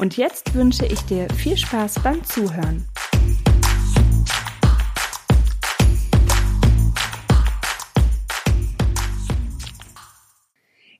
[0.00, 2.86] Und jetzt wünsche ich dir viel Spaß beim Zuhören.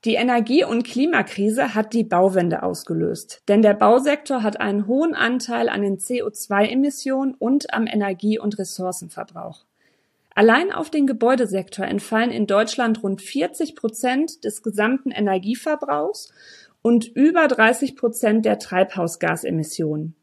[0.04, 5.68] Die Energie- und Klimakrise hat die Bauwende ausgelöst, denn der Bausektor hat einen hohen Anteil
[5.68, 9.64] an den CO2-Emissionen und am Energie- und Ressourcenverbrauch.
[10.34, 16.32] Allein auf den Gebäudesektor entfallen in Deutschland rund 40 Prozent des gesamten Energieverbrauchs
[16.82, 20.14] und über 30 Prozent der Treibhausgasemissionen.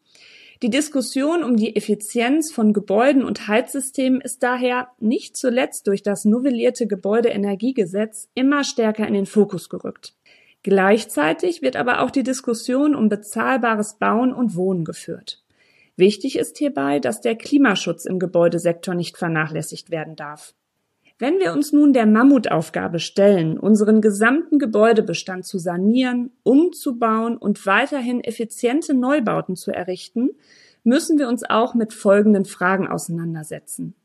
[0.64, 6.24] Die Diskussion um die Effizienz von Gebäuden und Heizsystemen ist daher nicht zuletzt durch das
[6.24, 10.16] novellierte Gebäudeenergiegesetz immer stärker in den Fokus gerückt.
[10.64, 15.44] Gleichzeitig wird aber auch die Diskussion um bezahlbares Bauen und Wohnen geführt.
[15.98, 20.56] Wichtig ist hierbei, dass der Klimaschutz im Gebäudesektor nicht vernachlässigt werden darf.
[21.18, 28.22] Wenn wir uns nun der Mammutaufgabe stellen, unseren gesamten Gebäudebestand zu sanieren, umzubauen und weiterhin
[28.22, 30.32] effiziente Neubauten zu errichten,
[30.84, 33.96] müssen wir uns auch mit folgenden Fragen auseinandersetzen.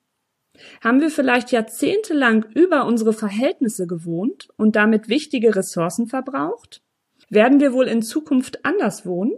[0.83, 6.83] Haben wir vielleicht jahrzehntelang über unsere Verhältnisse gewohnt und damit wichtige Ressourcen verbraucht?
[7.29, 9.33] Werden wir wohl in Zukunft anders wohnen?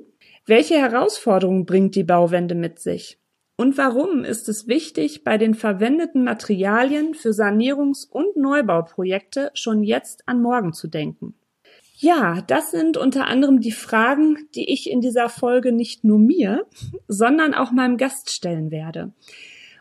[0.45, 3.22] Welche Herausforderungen bringt die Bauwende mit sich?
[3.63, 10.25] Und warum ist es wichtig, bei den verwendeten Materialien für Sanierungs- und Neubauprojekte schon jetzt
[10.27, 11.35] an morgen zu denken?
[11.95, 16.67] Ja, das sind unter anderem die Fragen, die ich in dieser Folge nicht nur mir,
[17.07, 19.13] sondern auch meinem Gast stellen werde.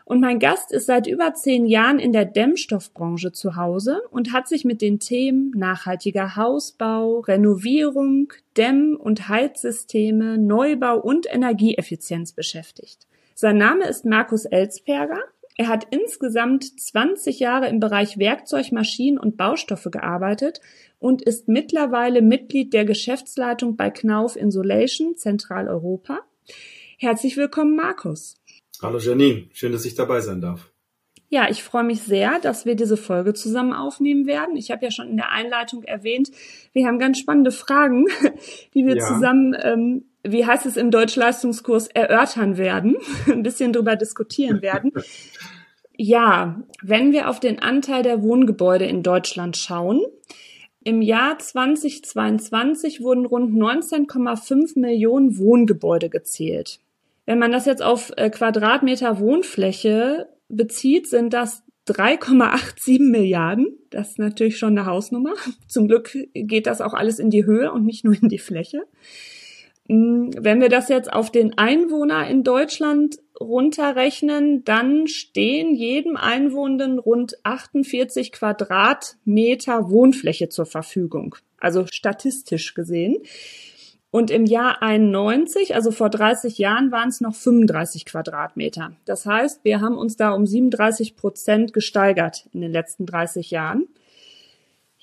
[0.04, 4.46] Und mein Gast ist seit über zehn Jahren in der Dämmstoffbranche zu Hause und hat
[4.46, 13.08] sich mit den Themen nachhaltiger Hausbau, Renovierung, Dämm- und Heizsysteme, Neubau und Energieeffizienz beschäftigt.
[13.42, 15.18] Sein Name ist Markus Elsperger.
[15.56, 20.60] Er hat insgesamt 20 Jahre im Bereich Werkzeug, Maschinen und Baustoffe gearbeitet
[21.00, 26.20] und ist mittlerweile Mitglied der Geschäftsleitung bei Knauf Insulation Zentraleuropa.
[26.98, 28.36] Herzlich willkommen, Markus.
[28.80, 30.70] Hallo Janine, schön, dass ich dabei sein darf.
[31.28, 34.54] Ja, ich freue mich sehr, dass wir diese Folge zusammen aufnehmen werden.
[34.54, 36.30] Ich habe ja schon in der Einleitung erwähnt,
[36.74, 38.04] wir haben ganz spannende Fragen,
[38.74, 39.04] die wir ja.
[39.04, 42.96] zusammen, ähm, wie heißt es im Deutschleistungskurs, erörtern werden,
[43.26, 44.92] ein bisschen drüber diskutieren werden.
[45.96, 50.00] ja, wenn wir auf den Anteil der Wohngebäude in Deutschland schauen,
[50.84, 56.80] im Jahr 2022 wurden rund 19,5 Millionen Wohngebäude gezählt.
[57.24, 63.78] Wenn man das jetzt auf äh, Quadratmeter Wohnfläche bezieht, sind das 3,87 Milliarden.
[63.90, 65.34] Das ist natürlich schon eine Hausnummer.
[65.68, 68.82] Zum Glück geht das auch alles in die Höhe und nicht nur in die Fläche.
[69.88, 76.98] Hm, wenn wir das jetzt auf den Einwohner in Deutschland runterrechnen, dann stehen jedem Einwohnenden
[76.98, 81.36] rund 48 Quadratmeter Wohnfläche zur Verfügung.
[81.58, 83.18] Also statistisch gesehen.
[84.10, 88.92] Und im Jahr 91, also vor 30 Jahren, waren es noch 35 Quadratmeter.
[89.06, 93.88] Das heißt, wir haben uns da um 37 Prozent gesteigert in den letzten 30 Jahren.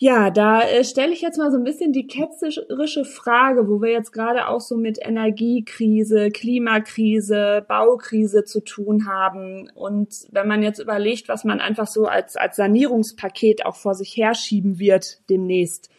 [0.02, 3.92] Ja, da äh, stelle ich jetzt mal so ein bisschen die ketzerische Frage, wo wir
[3.92, 9.70] jetzt gerade auch so mit Energiekrise, Klimakrise, Baukrise zu tun haben.
[9.76, 14.16] Und wenn man jetzt überlegt, was man einfach so als, als Sanierungspaket auch vor sich
[14.16, 15.90] herschieben wird demnächst,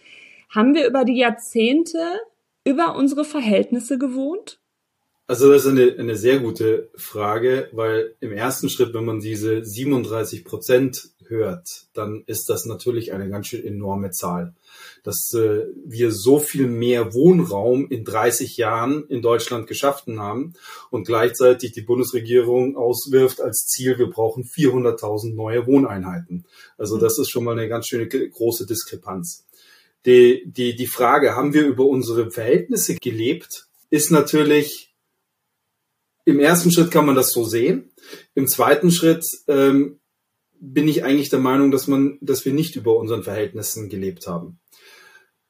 [0.49, 1.99] haben wir über die Jahrzehnte
[2.65, 4.61] über unsere Verhältnisse gewohnt?
[5.27, 9.63] Also das ist eine, eine sehr gute Frage, weil im ersten Schritt, wenn man diese
[9.63, 14.55] 37 Prozent hört, dann ist das natürlich eine ganz schön enorme Zahl.
[15.03, 20.53] Dass äh, wir so viel mehr Wohnraum in 30 Jahren in Deutschland geschaffen haben
[20.91, 26.45] und gleichzeitig die Bundesregierung auswirft als Ziel, wir brauchen 400.000 neue Wohneinheiten.
[26.77, 29.47] Also das ist schon mal eine ganz schöne große Diskrepanz
[30.07, 34.95] die, die, die Frage, haben wir über unsere Verhältnisse gelebt, ist natürlich,
[36.25, 37.91] im ersten Schritt kann man das so sehen.
[38.35, 40.00] Im zweiten Schritt ähm,
[40.61, 44.61] bin ich eigentlich der Meinung, dass man, dass wir nicht über unseren Verhältnissen gelebt haben.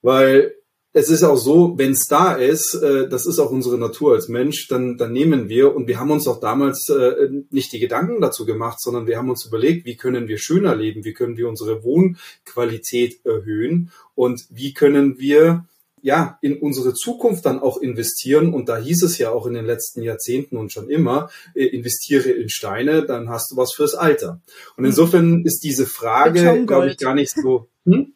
[0.02, 0.54] Weil
[0.92, 4.28] es ist auch so, wenn es da ist, äh, das ist auch unsere Natur als
[4.28, 8.20] Mensch, dann, dann nehmen wir und wir haben uns auch damals äh, nicht die Gedanken
[8.20, 11.48] dazu gemacht, sondern wir haben uns überlegt, wie können wir schöner leben, wie können wir
[11.48, 15.66] unsere Wohnqualität erhöhen und wie können wir
[16.02, 18.52] ja, in unsere Zukunft dann auch investieren.
[18.54, 22.30] Und da hieß es ja auch in den letzten Jahrzehnten und schon immer, äh, investiere
[22.30, 24.40] in Steine, dann hast du was fürs Alter.
[24.76, 24.90] Und hm.
[24.90, 27.68] insofern ist diese Frage, glaube ich, gar nicht so.
[27.86, 28.12] Hm?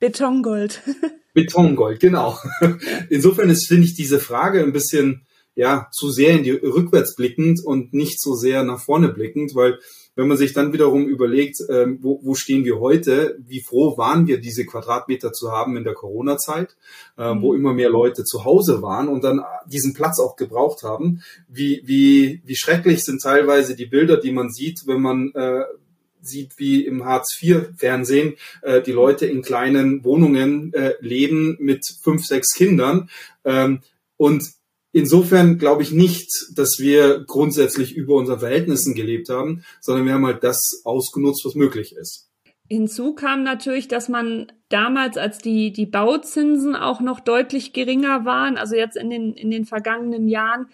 [0.00, 0.82] Betongold.
[1.32, 2.36] Betongold, genau.
[3.08, 7.60] Insofern ist, finde ich, diese Frage ein bisschen, ja, zu sehr in die rückwärts blickend
[7.64, 9.78] und nicht so sehr nach vorne blickend, weil
[10.16, 14.26] wenn man sich dann wiederum überlegt, ähm, wo, wo stehen wir heute, wie froh waren
[14.26, 16.76] wir, diese Quadratmeter zu haben in der Corona-Zeit,
[17.16, 17.42] äh, mhm.
[17.42, 21.82] wo immer mehr Leute zu Hause waren und dann diesen Platz auch gebraucht haben, wie,
[21.84, 25.64] wie, wie schrecklich sind teilweise die Bilder, die man sieht, wenn man äh,
[26.22, 32.54] sieht, wie im Hartz-IV-Fernsehen äh, die Leute in kleinen Wohnungen äh, leben mit fünf, sechs
[32.54, 33.10] Kindern.
[33.44, 33.80] Ähm,
[34.16, 34.44] und
[34.96, 40.24] insofern glaube ich nicht, dass wir grundsätzlich über unseren Verhältnissen gelebt haben, sondern wir haben
[40.24, 42.30] halt das ausgenutzt, was möglich ist.
[42.68, 48.56] Hinzu kam natürlich, dass man damals, als die, die Bauzinsen auch noch deutlich geringer waren,
[48.56, 50.68] also jetzt in den, in den vergangenen Jahren,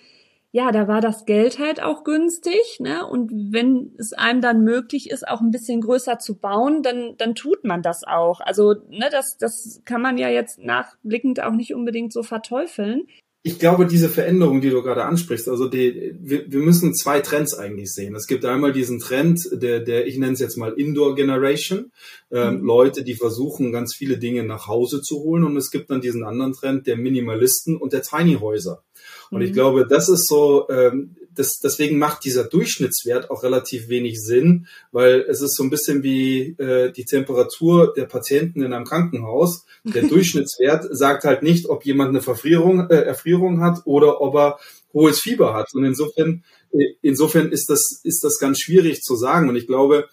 [0.52, 3.06] ja, da war das Geld halt auch günstig, ne?
[3.06, 7.34] Und wenn es einem dann möglich ist, auch ein bisschen größer zu bauen, dann, dann
[7.34, 8.40] tut man das auch.
[8.40, 13.06] Also, ne, das, das kann man ja jetzt nachblickend auch nicht unbedingt so verteufeln
[13.44, 17.54] ich glaube, diese Veränderung, die du gerade ansprichst, also die, wir, wir müssen zwei Trends
[17.54, 18.14] eigentlich sehen.
[18.14, 21.90] Es gibt einmal diesen Trend, der, der ich nenne es jetzt mal Indoor Generation,
[22.30, 22.64] ähm, mhm.
[22.64, 25.42] Leute, die versuchen, ganz viele Dinge nach Hause zu holen.
[25.42, 28.84] Und es gibt dann diesen anderen Trend der Minimalisten und der Tiny Häuser.
[29.32, 29.46] Und mhm.
[29.46, 34.66] ich glaube, das ist so, ähm, das, deswegen macht dieser Durchschnittswert auch relativ wenig Sinn,
[34.90, 39.64] weil es ist so ein bisschen wie äh, die Temperatur der Patienten in einem Krankenhaus.
[39.84, 44.58] Der Durchschnittswert sagt halt nicht, ob jemand eine Verfrierung, äh, Erfrierung hat oder ob er
[44.92, 45.74] hohes Fieber hat.
[45.74, 49.48] Und insofern, äh, insofern ist das, ist das ganz schwierig zu sagen.
[49.48, 50.08] Und ich glaube,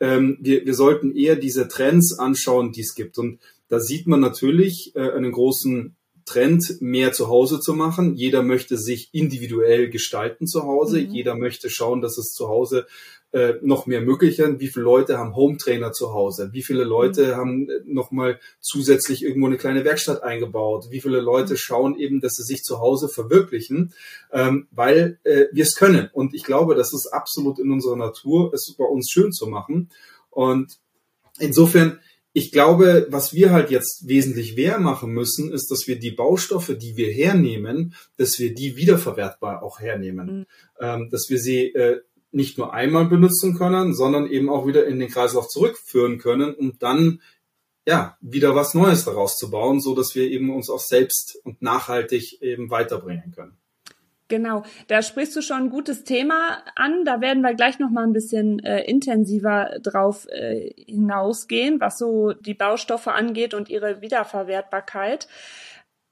[0.00, 3.18] ähm, wir, wir sollten eher diese Trends anschauen, die es gibt.
[3.18, 5.96] Und da sieht man natürlich äh, einen großen
[6.28, 8.14] Trend, mehr zu Hause zu machen.
[8.14, 11.00] Jeder möchte sich individuell gestalten zu Hause.
[11.00, 11.14] Mhm.
[11.14, 12.86] Jeder möchte schauen, dass es zu Hause
[13.32, 14.60] äh, noch mehr möglich ist.
[14.60, 16.50] Wie viele Leute haben Hometrainer zu Hause?
[16.52, 17.36] Wie viele Leute mhm.
[17.36, 20.86] haben äh, nochmal zusätzlich irgendwo eine kleine Werkstatt eingebaut?
[20.90, 21.58] Wie viele Leute mhm.
[21.58, 23.94] schauen eben, dass sie sich zu Hause verwirklichen,
[24.32, 26.10] ähm, weil äh, wir es können.
[26.12, 29.90] Und ich glaube, das ist absolut in unserer Natur, es bei uns schön zu machen.
[30.30, 30.78] Und
[31.38, 32.00] insofern
[32.38, 36.72] ich glaube, was wir halt jetzt wesentlich mehr machen müssen, ist, dass wir die Baustoffe,
[36.78, 40.26] die wir hernehmen, dass wir die wiederverwertbar auch hernehmen.
[40.26, 40.46] Mhm.
[40.80, 42.00] Ähm, dass wir sie äh,
[42.30, 46.78] nicht nur einmal benutzen können, sondern eben auch wieder in den Kreislauf zurückführen können, um
[46.78, 47.20] dann
[47.84, 51.60] ja wieder was Neues daraus zu bauen, so dass wir eben uns auch selbst und
[51.60, 53.58] nachhaltig eben weiterbringen können.
[54.28, 57.04] Genau, da sprichst du schon ein gutes Thema an.
[57.06, 62.34] Da werden wir gleich noch mal ein bisschen äh, intensiver drauf äh, hinausgehen, was so
[62.34, 65.28] die Baustoffe angeht und ihre Wiederverwertbarkeit.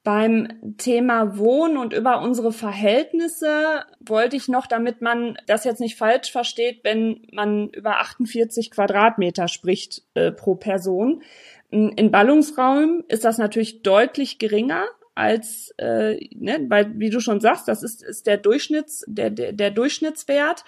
[0.02, 5.96] Beim Thema Wohnen und über unsere Verhältnisse wollte ich noch, damit man das jetzt nicht
[5.96, 11.22] falsch versteht, wenn man über 48 Quadratmeter spricht äh, pro Person.
[11.70, 14.86] In Ballungsraum ist das natürlich deutlich geringer
[15.16, 19.52] als, äh, ne, weil wie du schon sagst, das ist, ist der Durchschnitts, der, der,
[19.52, 20.62] der Durchschnittswert.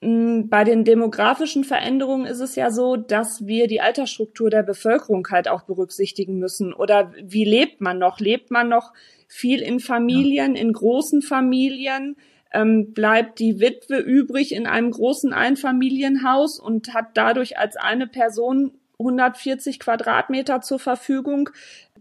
[0.00, 5.28] Mm, bei den demografischen Veränderungen ist es ja so, dass wir die Altersstruktur der Bevölkerung
[5.30, 6.72] halt auch berücksichtigen müssen.
[6.72, 8.18] Oder wie lebt man noch?
[8.18, 8.94] Lebt man noch
[9.28, 10.62] viel in Familien, ja.
[10.62, 12.16] in großen Familien?
[12.52, 18.72] Ähm, bleibt die Witwe übrig in einem großen Einfamilienhaus und hat dadurch als eine Person
[18.98, 21.50] 140 Quadratmeter zur Verfügung.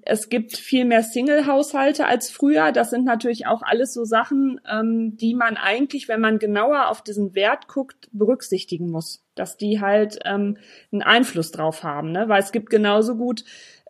[0.08, 2.72] Es gibt viel mehr Single-Haushalte als früher.
[2.72, 7.02] Das sind natürlich auch alles so Sachen, ähm, die man eigentlich, wenn man genauer auf
[7.02, 9.26] diesen Wert guckt, berücksichtigen muss.
[9.34, 10.58] Dass die halt ähm,
[10.92, 12.12] einen Einfluss drauf haben.
[12.12, 12.30] Ne?
[12.30, 13.44] Weil es gibt genauso gut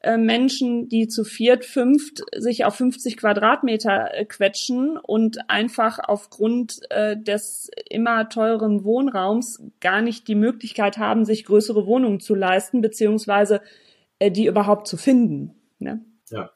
[0.06, 6.80] äh, Menschen, die zu viert, fünft sich auf 50 Quadratmeter äh, quetschen und einfach aufgrund
[6.92, 12.82] äh, des immer teuren Wohnraums gar nicht die Möglichkeit haben, sich größere Wohnungen zu leisten,
[12.82, 13.62] beziehungsweise
[14.20, 15.55] äh, die überhaupt zu finden.
[15.80, 16.06] Ne?
[16.30, 16.52] Ja.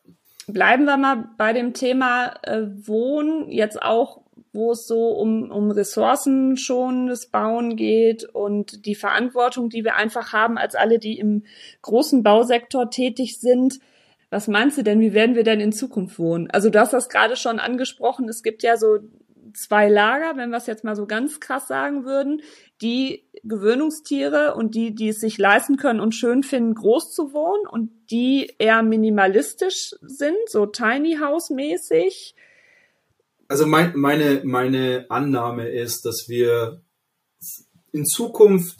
[0.47, 4.21] Bleiben wir mal bei dem Thema äh, Wohnen, jetzt auch,
[4.51, 10.57] wo es so um, um ressourcenschonendes Bauen geht und die Verantwortung, die wir einfach haben
[10.57, 11.43] als alle, die im
[11.81, 13.79] großen Bausektor tätig sind.
[14.31, 16.49] Was meinst du denn, wie werden wir denn in Zukunft wohnen?
[16.49, 18.99] Also du hast das gerade schon angesprochen, es gibt ja so
[19.53, 22.41] zwei Lager, wenn wir es jetzt mal so ganz krass sagen würden,
[22.81, 27.67] die Gewöhnungstiere und die, die es sich leisten können und schön finden, groß zu wohnen
[27.67, 32.35] und die eher minimalistisch sind, so Tiny House mäßig.
[33.47, 36.81] Also mein, meine, meine Annahme ist, dass wir
[37.91, 38.77] in Zukunft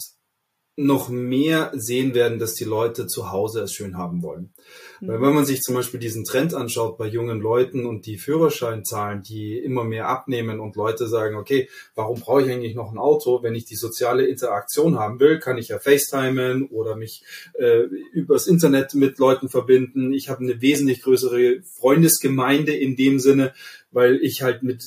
[0.79, 4.53] noch mehr sehen werden, dass die Leute zu Hause es schön haben wollen.
[5.01, 9.21] Weil wenn man sich zum Beispiel diesen Trend anschaut bei jungen Leuten und die Führerscheinzahlen,
[9.21, 13.43] die immer mehr abnehmen und Leute sagen, okay, warum brauche ich eigentlich noch ein Auto?
[13.43, 17.83] Wenn ich die soziale Interaktion haben will, kann ich ja FaceTimen oder mich äh,
[18.13, 20.13] übers Internet mit Leuten verbinden.
[20.13, 23.53] Ich habe eine wesentlich größere Freundesgemeinde in dem Sinne,
[23.91, 24.83] weil ich halt mit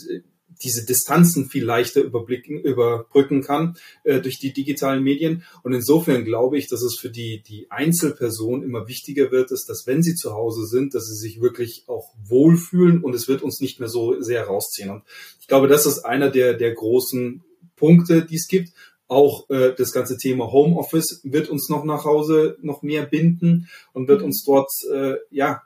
[0.62, 5.44] diese Distanzen viel leichter überblicken, überbrücken kann äh, durch die digitalen Medien.
[5.62, 9.86] Und insofern glaube ich, dass es für die, die Einzelperson immer wichtiger wird, ist, dass
[9.86, 13.60] wenn sie zu Hause sind, dass sie sich wirklich auch wohlfühlen und es wird uns
[13.60, 14.90] nicht mehr so sehr rausziehen.
[14.90, 15.02] Und
[15.40, 17.42] ich glaube, das ist einer der, der großen
[17.76, 18.72] Punkte, die es gibt.
[19.08, 24.08] Auch äh, das ganze Thema Homeoffice wird uns noch nach Hause noch mehr binden und
[24.08, 24.26] wird mhm.
[24.26, 25.62] uns dort äh, ja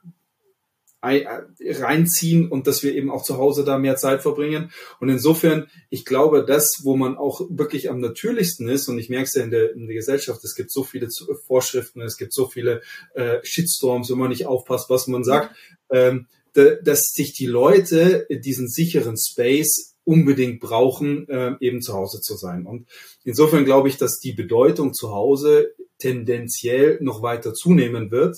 [1.61, 4.71] reinziehen und dass wir eben auch zu Hause da mehr Zeit verbringen.
[5.01, 9.25] Und insofern, ich glaube, das, wo man auch wirklich am natürlichsten ist, und ich merke
[9.25, 11.09] es ja in der, in der Gesellschaft, es gibt so viele
[11.47, 12.83] Vorschriften, es gibt so viele
[13.15, 15.55] äh, Shitstorms, wenn man nicht aufpasst, was man sagt,
[15.91, 22.37] ähm, dass sich die Leute diesen sicheren Space unbedingt brauchen, äh, eben zu Hause zu
[22.37, 22.65] sein.
[22.65, 22.87] Und
[23.25, 28.37] insofern glaube ich, dass die Bedeutung zu Hause tendenziell noch weiter zunehmen wird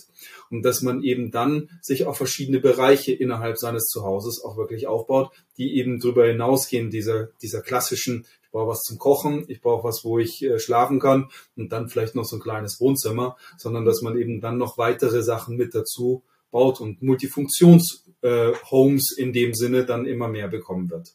[0.51, 5.31] und dass man eben dann sich auf verschiedene Bereiche innerhalb seines Zuhauses auch wirklich aufbaut,
[5.57, 10.05] die eben darüber hinausgehen, dieser, dieser klassischen, ich brauche was zum Kochen, ich brauche was,
[10.05, 14.03] wo ich äh, schlafen kann und dann vielleicht noch so ein kleines Wohnzimmer, sondern dass
[14.03, 19.85] man eben dann noch weitere Sachen mit dazu baut und Multifunktions-Homes äh, in dem Sinne
[19.85, 21.15] dann immer mehr bekommen wird.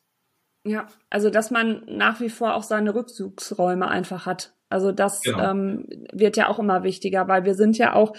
[0.65, 4.53] Ja, also dass man nach wie vor auch seine Rückzugsräume einfach hat.
[4.69, 5.51] Also das genau.
[5.51, 8.15] ähm, wird ja auch immer wichtiger, weil wir sind ja auch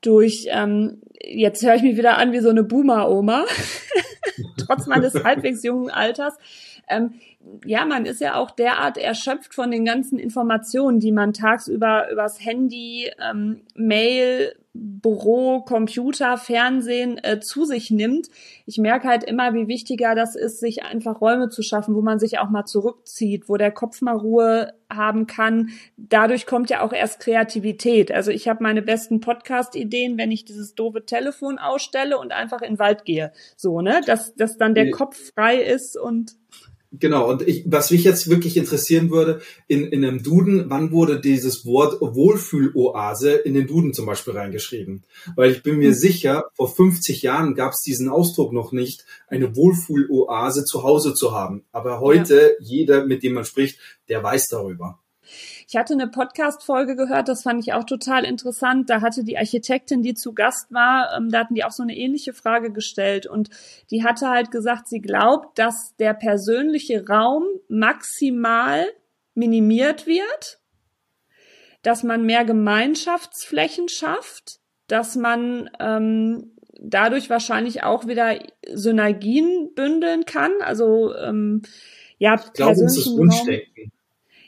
[0.00, 3.44] durch, ähm, jetzt höre ich mich wieder an wie so eine Boomer-Oma,
[4.66, 6.34] trotz meines halbwegs jungen Alters.
[6.88, 7.14] Ähm,
[7.64, 12.44] ja, man ist ja auch derart erschöpft von den ganzen Informationen, die man tagsüber übers
[12.44, 18.28] Handy, ähm, Mail, Büro, Computer, Fernsehen äh, zu sich nimmt.
[18.64, 22.18] Ich merke halt immer, wie wichtiger das ist, sich einfach Räume zu schaffen, wo man
[22.18, 25.70] sich auch mal zurückzieht, wo der Kopf mal Ruhe haben kann.
[25.96, 28.12] Dadurch kommt ja auch erst Kreativität.
[28.12, 32.74] Also ich habe meine besten Podcast-Ideen, wenn ich dieses doofe Telefon ausstelle und einfach in
[32.74, 33.32] den Wald gehe.
[33.56, 34.00] So, ne?
[34.06, 36.36] Dass, dass dann der Kopf frei ist und
[36.90, 41.20] Genau, und ich, was mich jetzt wirklich interessieren würde, in, in einem Duden, wann wurde
[41.20, 45.04] dieses Wort Wohlfühloase in den Duden zum Beispiel reingeschrieben?
[45.36, 45.94] Weil ich bin mir mhm.
[45.94, 51.32] sicher, vor 50 Jahren gab es diesen Ausdruck noch nicht, eine Wohlfühloase zu Hause zu
[51.32, 51.64] haben.
[51.72, 52.66] Aber heute, ja.
[52.66, 53.78] jeder, mit dem man spricht,
[54.08, 54.98] der weiß darüber.
[55.70, 58.88] Ich hatte eine Podcast-Folge gehört, das fand ich auch total interessant.
[58.88, 61.94] Da hatte die Architektin, die zu Gast war, ähm, da hatten die auch so eine
[61.94, 63.50] ähnliche Frage gestellt und
[63.90, 68.86] die hatte halt gesagt, sie glaubt, dass der persönliche Raum maximal
[69.34, 70.58] minimiert wird,
[71.82, 78.38] dass man mehr Gemeinschaftsflächen schafft, dass man ähm, dadurch wahrscheinlich auch wieder
[78.72, 80.52] Synergien bündeln kann.
[80.62, 81.60] Also ähm,
[82.16, 83.92] ja, ich glaube, es ist Wunschdenken.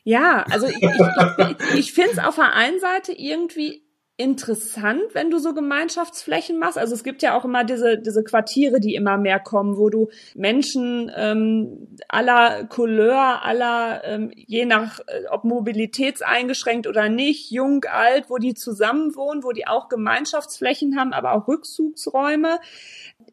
[0.05, 3.85] Ja, also ich, ich, ich finde es auf der einen Seite irgendwie
[4.21, 6.77] interessant, wenn du so Gemeinschaftsflächen machst.
[6.77, 10.11] Also es gibt ja auch immer diese, diese Quartiere, die immer mehr kommen, wo du
[10.35, 18.27] Menschen ähm, aller Couleur, aller, ähm, je nach, äh, ob mobilitätseingeschränkt oder nicht, jung, alt,
[18.29, 22.59] wo die zusammen wohnen, wo die auch Gemeinschaftsflächen haben, aber auch Rückzugsräume.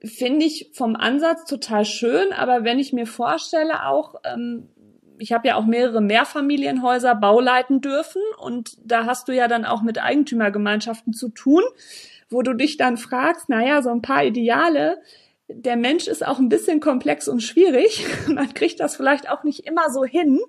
[0.06, 4.70] Finde ich vom Ansatz total schön, aber wenn ich mir vorstelle, auch ähm,
[5.20, 9.82] ich habe ja auch mehrere Mehrfamilienhäuser bauleiten dürfen und da hast du ja dann auch
[9.82, 11.64] mit Eigentümergemeinschaften zu tun,
[12.30, 14.98] wo du dich dann fragst, naja, so ein paar Ideale,
[15.48, 18.06] der Mensch ist auch ein bisschen komplex und schwierig.
[18.28, 20.40] Man kriegt das vielleicht auch nicht immer so hin,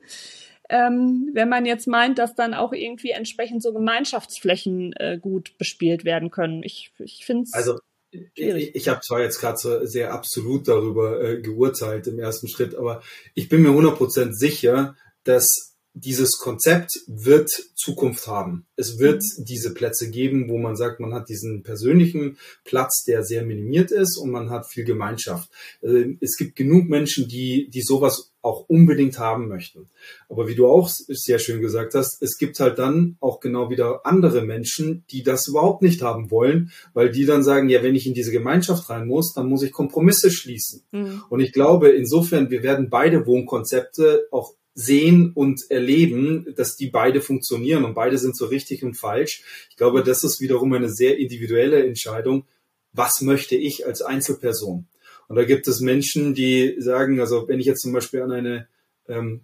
[0.68, 6.04] ähm, wenn man jetzt meint, dass dann auch irgendwie entsprechend so Gemeinschaftsflächen äh, gut bespielt
[6.04, 6.62] werden können.
[6.62, 7.54] Ich, ich finde es.
[7.54, 7.78] Also
[8.10, 12.74] ich, ich habe zwar jetzt gerade so sehr absolut darüber äh, geurteilt im ersten Schritt,
[12.74, 13.02] aber
[13.34, 18.66] ich bin mir 100% sicher, dass dieses Konzept wird Zukunft haben.
[18.76, 19.44] Es wird mhm.
[19.44, 24.16] diese Plätze geben, wo man sagt, man hat diesen persönlichen Platz, der sehr minimiert ist
[24.16, 25.50] und man hat viel Gemeinschaft.
[25.82, 29.88] Äh, es gibt genug Menschen, die, die sowas auch unbedingt haben möchten.
[30.28, 34.06] Aber wie du auch sehr schön gesagt hast, es gibt halt dann auch genau wieder
[34.06, 38.06] andere Menschen, die das überhaupt nicht haben wollen, weil die dann sagen, ja, wenn ich
[38.06, 40.82] in diese Gemeinschaft rein muss, dann muss ich Kompromisse schließen.
[40.92, 41.22] Mhm.
[41.28, 47.20] Und ich glaube, insofern, wir werden beide Wohnkonzepte auch sehen und erleben, dass die beide
[47.20, 49.42] funktionieren und beide sind so richtig und falsch.
[49.70, 52.44] Ich glaube, das ist wiederum eine sehr individuelle Entscheidung.
[52.92, 54.86] Was möchte ich als Einzelperson?
[55.26, 58.68] Und da gibt es Menschen, die sagen, also wenn ich jetzt zum Beispiel an eine
[59.08, 59.40] ähm,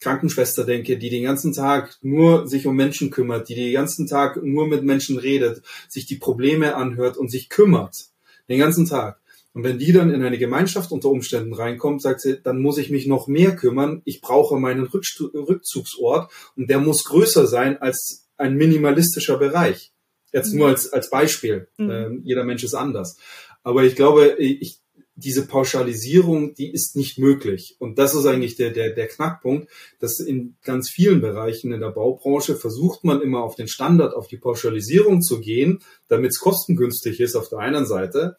[0.00, 4.42] Krankenschwester denke, die den ganzen Tag nur sich um Menschen kümmert, die den ganzen Tag
[4.42, 8.10] nur mit Menschen redet, sich die Probleme anhört und sich kümmert,
[8.50, 9.21] den ganzen Tag.
[9.54, 12.90] Und wenn die dann in eine Gemeinschaft unter Umständen reinkommt, sagt sie, dann muss ich
[12.90, 14.00] mich noch mehr kümmern.
[14.04, 19.92] Ich brauche meinen Rückzugsort und der muss größer sein als ein minimalistischer Bereich.
[20.32, 20.60] Jetzt mhm.
[20.60, 21.68] nur als, als Beispiel.
[21.76, 21.90] Mhm.
[21.90, 23.18] Ähm, jeder Mensch ist anders.
[23.62, 24.80] Aber ich glaube, ich,
[25.14, 27.76] diese Pauschalisierung, die ist nicht möglich.
[27.78, 31.90] Und das ist eigentlich der, der, der Knackpunkt, dass in ganz vielen Bereichen in der
[31.90, 37.20] Baubranche versucht man immer auf den Standard, auf die Pauschalisierung zu gehen, damit es kostengünstig
[37.20, 38.36] ist auf der einen Seite.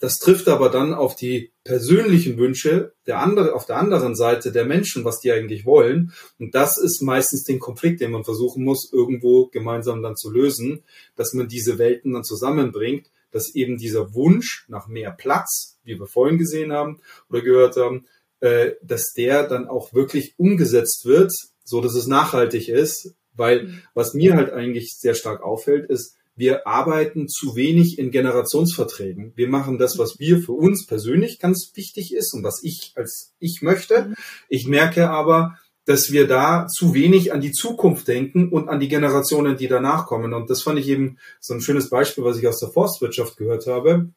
[0.00, 4.64] Das trifft aber dann auf die persönlichen Wünsche der andere, auf der anderen Seite der
[4.64, 6.12] Menschen, was die eigentlich wollen.
[6.38, 10.84] Und das ist meistens den Konflikt, den man versuchen muss, irgendwo gemeinsam dann zu lösen,
[11.16, 16.06] dass man diese Welten dann zusammenbringt, dass eben dieser Wunsch nach mehr Platz, wie wir
[16.06, 18.06] vorhin gesehen haben oder gehört haben,
[18.40, 21.32] äh, dass der dann auch wirklich umgesetzt wird,
[21.64, 23.14] so dass es nachhaltig ist.
[23.34, 23.82] Weil mhm.
[23.94, 29.32] was mir halt eigentlich sehr stark auffällt, ist, wir arbeiten zu wenig in Generationsverträgen.
[29.34, 33.34] Wir machen das, was wir für uns persönlich ganz wichtig ist und was ich als
[33.40, 34.04] ich möchte.
[34.04, 34.14] Mhm.
[34.48, 38.88] Ich merke aber, dass wir da zu wenig an die Zukunft denken und an die
[38.88, 40.32] Generationen, die danach kommen.
[40.32, 43.66] Und das fand ich eben so ein schönes Beispiel, was ich aus der Forstwirtschaft gehört
[43.66, 44.10] habe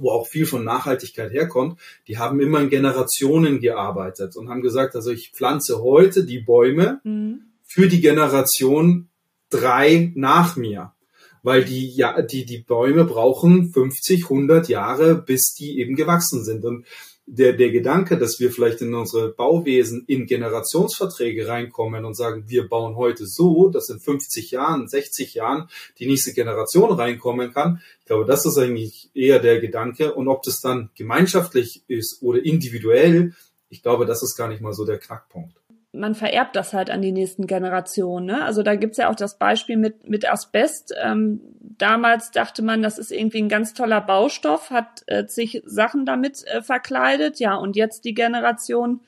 [0.00, 4.94] wo auch viel von Nachhaltigkeit herkommt, die haben immer in Generationen gearbeitet und haben gesagt,
[4.94, 7.40] also ich pflanze heute die Bäume mhm.
[7.64, 9.08] für die Generation
[9.50, 10.92] drei nach mir
[11.42, 16.64] weil die ja die die Bäume brauchen 50, 100 Jahre, bis die eben gewachsen sind
[16.64, 16.84] und
[17.30, 22.66] der, der Gedanke, dass wir vielleicht in unsere Bauwesen in Generationsverträge reinkommen und sagen, wir
[22.66, 25.68] bauen heute so, dass in 50 Jahren, 60 Jahren
[25.98, 27.82] die nächste Generation reinkommen kann.
[28.00, 30.14] Ich glaube, das ist eigentlich eher der Gedanke.
[30.14, 33.34] Und ob das dann gemeinschaftlich ist oder individuell,
[33.68, 35.54] ich glaube, das ist gar nicht mal so der Knackpunkt
[35.98, 38.26] man vererbt das halt an die nächsten Generationen.
[38.26, 38.44] Ne?
[38.44, 40.94] Also da gibt's ja auch das Beispiel mit, mit Asbest.
[41.02, 46.06] Ähm, damals dachte man, das ist irgendwie ein ganz toller Baustoff, hat äh, sich Sachen
[46.06, 47.40] damit äh, verkleidet.
[47.40, 49.00] Ja, und jetzt die Generation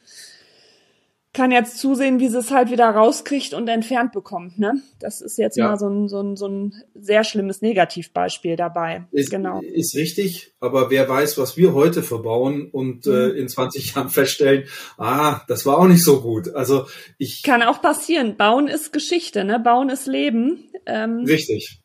[1.33, 4.59] kann jetzt zusehen, wie sie es halt wieder rauskriegt und entfernt bekommt.
[4.59, 4.83] Ne?
[4.99, 5.69] Das ist jetzt ja.
[5.69, 9.07] mal so ein, so, ein, so ein sehr schlimmes Negativbeispiel dabei.
[9.13, 9.61] Ist, genau.
[9.61, 13.17] ist richtig, aber wer weiß, was wir heute verbauen und äh, mhm.
[13.17, 14.65] äh, in 20 Jahren feststellen,
[14.99, 16.55] ah, das war auch nicht so gut.
[16.55, 18.37] Also ich kann auch passieren.
[18.37, 19.61] Bauen ist Geschichte, ne?
[19.61, 20.71] Bauen ist Leben.
[20.87, 21.81] Ähm, richtig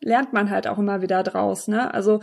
[0.00, 1.68] lernt man halt auch immer wieder draus.
[1.68, 1.92] Ne?
[1.92, 2.20] Also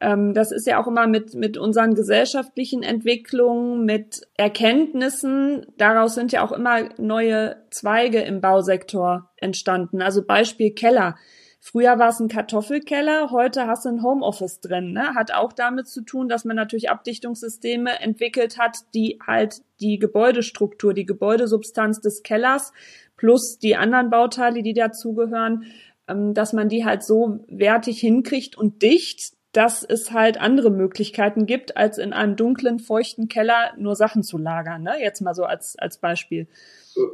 [0.00, 6.32] ähm, das ist ja auch immer mit, mit unseren gesellschaftlichen Entwicklungen, mit Erkenntnissen, daraus sind
[6.32, 10.02] ja auch immer neue Zweige im Bausektor entstanden.
[10.02, 11.16] Also Beispiel Keller.
[11.58, 14.92] Früher war es ein Kartoffelkeller, heute hast du ein Homeoffice drin.
[14.92, 15.16] Ne?
[15.16, 20.94] Hat auch damit zu tun, dass man natürlich Abdichtungssysteme entwickelt hat, die halt die Gebäudestruktur,
[20.94, 22.72] die Gebäudesubstanz des Kellers
[23.16, 25.64] plus die anderen Bauteile, die dazugehören,
[26.06, 31.78] dass man die halt so wertig hinkriegt und dicht, dass es halt andere Möglichkeiten gibt,
[31.78, 34.82] als in einem dunklen, feuchten Keller nur Sachen zu lagern.
[34.82, 35.00] Ne?
[35.00, 36.46] Jetzt mal so als, als Beispiel.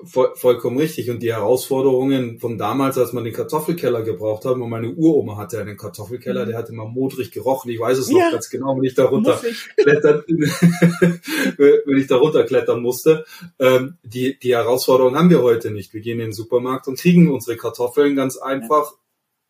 [0.05, 1.09] Voll, vollkommen richtig.
[1.11, 5.61] Und die Herausforderungen von damals, als man den Kartoffelkeller gebraucht hat, und meine Uroma hatte
[5.61, 6.48] einen Kartoffelkeller, mhm.
[6.48, 7.70] der hat immer modrig gerochen.
[7.70, 9.40] Ich weiß es noch ja, ganz genau, wenn ich darunter
[9.76, 13.24] klettern, wenn ich darunter klettern musste.
[13.61, 15.94] Ähm, die, die Herausforderungen haben wir heute nicht.
[15.94, 18.90] Wir gehen in den Supermarkt und kriegen unsere Kartoffeln ganz einfach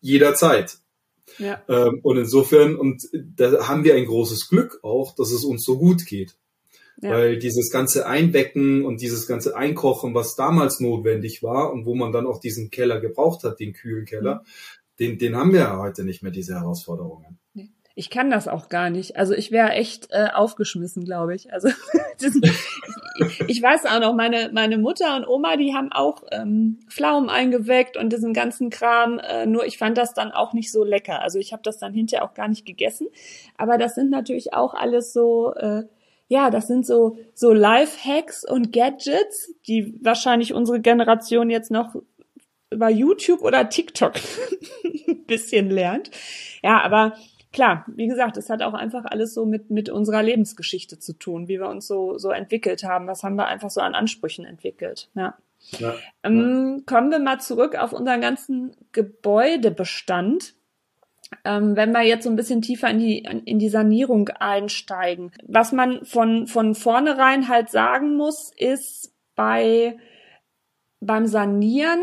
[0.00, 0.12] ja.
[0.12, 0.82] jederzeit.
[1.38, 1.62] Ja.
[1.68, 5.79] Ähm, und insofern, und da haben wir ein großes Glück auch, dass es uns so
[5.79, 6.37] gut geht.
[7.01, 7.11] Ja.
[7.11, 12.12] Weil dieses ganze Einbecken und dieses ganze Einkochen, was damals notwendig war und wo man
[12.12, 14.97] dann auch diesen Keller gebraucht hat, den kühlen Keller, mhm.
[14.99, 17.38] den, den haben wir ja heute nicht mehr, diese Herausforderungen.
[17.94, 19.16] Ich kann das auch gar nicht.
[19.16, 21.52] Also ich wäre echt äh, aufgeschmissen, glaube ich.
[21.52, 21.68] Also
[22.20, 26.81] das, ich, ich weiß auch noch, meine, meine Mutter und Oma, die haben auch ähm,
[26.88, 29.18] Pflaumen eingeweckt und diesen ganzen Kram.
[29.18, 31.20] Äh, nur ich fand das dann auch nicht so lecker.
[31.20, 33.09] Also ich habe das dann hinterher auch gar nicht gegessen.
[33.59, 35.85] Aber das sind natürlich auch alles so, äh,
[36.28, 41.94] ja, das sind so, so Life-Hacks und Gadgets, die wahrscheinlich unsere Generation jetzt noch
[42.70, 44.14] über YouTube oder TikTok
[45.09, 46.11] ein bisschen lernt.
[46.62, 47.14] Ja, aber
[47.53, 51.49] klar, wie gesagt, es hat auch einfach alles so mit, mit unserer Lebensgeschichte zu tun,
[51.49, 53.07] wie wir uns so, so entwickelt haben.
[53.07, 55.11] Was haben wir einfach so an Ansprüchen entwickelt?
[55.15, 55.37] Ja.
[55.79, 56.85] ja, ähm.
[56.87, 60.55] Kommen wir mal zurück auf unseren ganzen Gebäudebestand.
[61.45, 65.33] Ähm, wenn wir jetzt so ein bisschen tiefer in die, in die Sanierung einsteigen.
[65.47, 69.97] Was man von, von vornherein halt sagen muss, ist bei,
[71.01, 72.03] beim Sanieren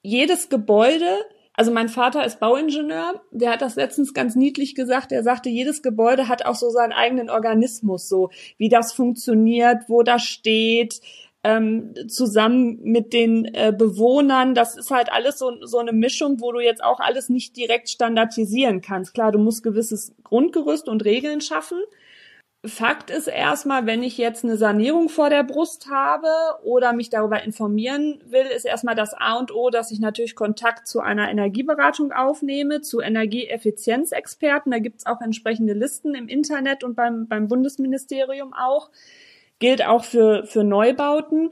[0.00, 1.18] jedes Gebäude
[1.56, 5.12] also mein Vater ist Bauingenieur, der hat das letztens ganz niedlich gesagt.
[5.12, 10.02] Er sagte, jedes Gebäude hat auch so seinen eigenen Organismus, so wie das funktioniert, wo
[10.02, 11.00] das steht,
[11.44, 14.54] ähm, zusammen mit den äh, Bewohnern.
[14.54, 17.88] Das ist halt alles so, so eine Mischung, wo du jetzt auch alles nicht direkt
[17.88, 19.14] standardisieren kannst.
[19.14, 21.78] Klar, du musst gewisses Grundgerüst und Regeln schaffen.
[22.66, 26.28] Fakt ist erstmal, wenn ich jetzt eine Sanierung vor der Brust habe
[26.62, 30.86] oder mich darüber informieren will, ist erstmal das A und O, dass ich natürlich Kontakt
[30.86, 34.72] zu einer Energieberatung aufnehme, zu Energieeffizienzexperten.
[34.72, 38.90] Da gibt's auch entsprechende Listen im Internet und beim, beim Bundesministerium auch.
[39.58, 41.50] Gilt auch für, für Neubauten.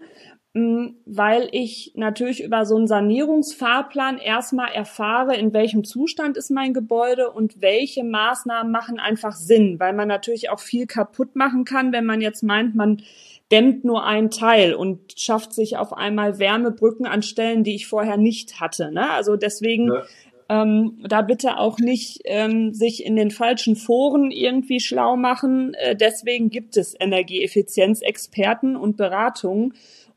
[0.55, 6.75] Mm, weil ich natürlich über so einen Sanierungsfahrplan erstmal erfahre, in welchem Zustand ist mein
[6.75, 11.93] Gebäude und welche Maßnahmen machen einfach Sinn, weil man natürlich auch viel kaputt machen kann,
[11.93, 13.03] wenn man jetzt meint, man
[13.51, 18.19] dämmt nur einen Teil und schafft sich auf einmal Wärmebrücken an Stellen, die ich vorher
[18.19, 18.93] nicht hatte.
[18.93, 19.11] Ne?
[19.11, 20.03] Also deswegen ja.
[20.51, 25.73] ähm, da bitte auch nicht ähm, sich in den falschen Foren irgendwie schlau machen.
[25.75, 29.73] Äh, deswegen gibt es Energieeffizienzexperten und Beratungen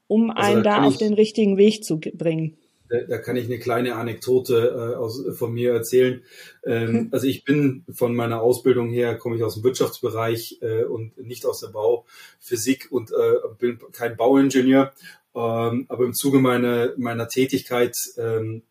[0.08, 2.58] um also einen da, da auf ich, den richtigen Weg zu bringen.
[2.90, 6.22] Da, da kann ich eine kleine Anekdote äh, aus, von mir erzählen.
[6.64, 7.10] Ähm, hm.
[7.12, 11.46] Also ich bin von meiner Ausbildung her, komme ich aus dem Wirtschaftsbereich äh, und nicht
[11.46, 14.94] aus der Bauphysik und äh, bin kein Bauingenieur.
[15.36, 18.62] Ähm, aber im Zuge meiner, meiner Tätigkeit ähm,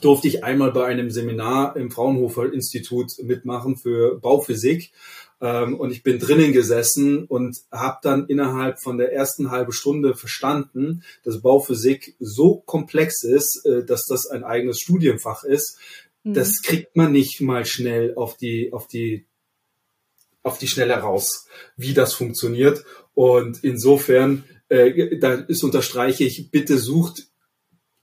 [0.00, 4.92] durfte ich einmal bei einem Seminar im Fraunhofer Institut mitmachen für Bauphysik
[5.74, 11.04] und ich bin drinnen gesessen und habe dann innerhalb von der ersten halben Stunde verstanden,
[11.24, 15.78] dass Bauphysik so komplex ist, äh, dass das ein eigenes Studienfach ist.
[16.24, 16.34] Mhm.
[16.34, 19.26] Das kriegt man nicht mal schnell auf die, auf die,
[20.42, 21.46] auf die Schnelle raus,
[21.76, 22.84] wie das funktioniert.
[23.14, 27.28] Und insofern, äh, da ist unterstreiche ich, bitte sucht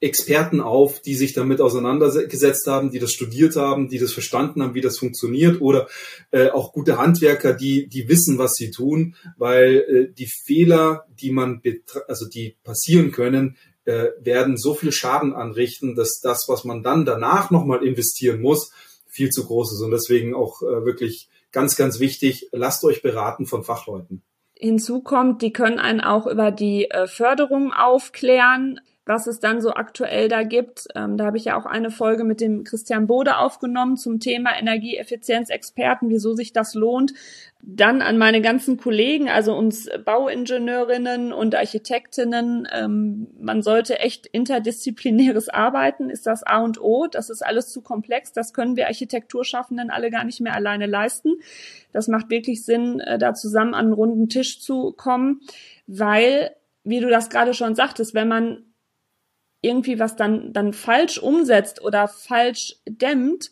[0.06, 4.76] Experten auf, die sich damit auseinandergesetzt haben, die das studiert haben, die das verstanden haben,
[4.76, 5.88] wie das funktioniert oder
[6.32, 11.32] äh, auch gute Handwerker, die die wissen, was sie tun, weil äh, die Fehler, die
[11.32, 11.62] man
[12.08, 17.06] also die passieren können, äh, werden so viel Schaden anrichten, dass das, was man dann
[17.06, 18.72] danach nochmal investieren muss,
[19.08, 23.48] viel zu groß ist und deswegen auch äh, wirklich ganz, ganz wichtig, lasst euch beraten
[23.48, 24.22] von Fachleuten.
[24.54, 29.72] Hinzu kommt, die können einen auch über die äh, Förderung aufklären was es dann so
[29.74, 30.88] aktuell da gibt.
[30.96, 34.58] Ähm, da habe ich ja auch eine Folge mit dem Christian Bode aufgenommen zum Thema
[34.58, 37.13] Energieeffizienzexperten, wieso sich das lohnt.
[37.62, 42.68] Dann an meine ganzen Kollegen, also uns Bauingenieurinnen und Architektinnen.
[42.72, 47.08] Ähm, man sollte echt interdisziplinäres Arbeiten, ist das A und O.
[47.08, 48.34] Das ist alles zu komplex.
[48.34, 51.36] Das können wir Architekturschaffenden alle gar nicht mehr alleine leisten.
[51.94, 55.41] Das macht wirklich Sinn, äh, da zusammen an einen runden Tisch zu kommen,
[55.86, 56.52] weil
[56.86, 58.64] wie du das gerade schon sagtest, wenn man
[59.65, 63.51] irgendwie was dann, dann falsch umsetzt oder falsch dämmt,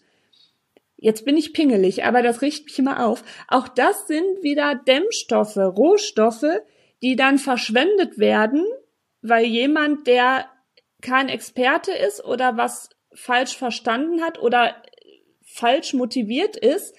[0.98, 3.24] jetzt bin ich pingelig, aber das riecht mich immer auf.
[3.48, 6.62] Auch das sind wieder Dämmstoffe, Rohstoffe,
[7.02, 8.64] die dann verschwendet werden,
[9.22, 10.46] weil jemand, der
[11.02, 14.76] kein Experte ist oder was falsch verstanden hat oder
[15.44, 16.96] falsch motiviert ist,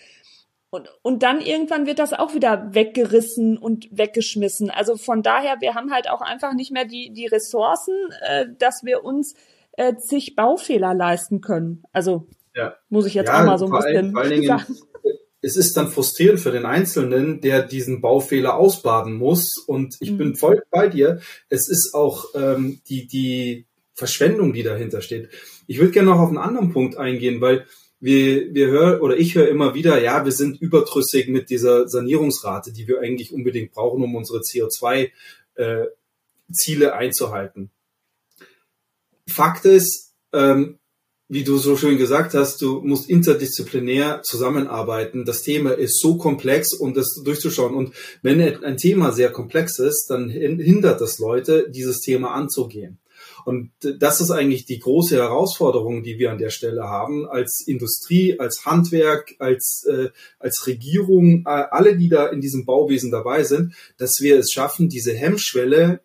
[0.74, 4.70] und, und dann irgendwann wird das auch wieder weggerissen und weggeschmissen.
[4.70, 8.82] Also von daher, wir haben halt auch einfach nicht mehr die, die Ressourcen, äh, dass
[8.82, 9.34] wir uns
[9.76, 11.84] äh, zig Baufehler leisten können.
[11.92, 12.74] Also ja.
[12.88, 14.64] muss ich jetzt ja, auch mal so ein bisschen sagen.
[15.46, 19.62] Es ist dann frustrierend für den Einzelnen, der diesen Baufehler ausbaden muss.
[19.66, 20.16] Und ich mhm.
[20.16, 21.20] bin voll bei dir.
[21.50, 25.28] Es ist auch ähm, die, die Verschwendung, die dahinter steht.
[25.66, 27.66] Ich würde gerne noch auf einen anderen Punkt eingehen, weil
[28.04, 32.70] wir, wir hören oder ich höre immer wieder, ja, wir sind überdrüssig mit dieser Sanierungsrate,
[32.70, 37.70] die wir eigentlich unbedingt brauchen, um unsere CO2-Ziele äh, einzuhalten.
[39.26, 40.78] Fakt ist, ähm,
[41.28, 45.24] wie du so schön gesagt hast, du musst interdisziplinär zusammenarbeiten.
[45.24, 47.74] Das Thema ist so komplex, um das durchzuschauen.
[47.74, 52.98] Und wenn ein Thema sehr komplex ist, dann hindert das Leute, dieses Thema anzugehen.
[53.44, 58.38] Und das ist eigentlich die große Herausforderung, die wir an der Stelle haben, als Industrie,
[58.38, 63.74] als Handwerk, als, äh, als Regierung, äh, alle, die da in diesem Bauwesen dabei sind,
[63.98, 66.00] dass wir es schaffen, diese Hemmschwelle,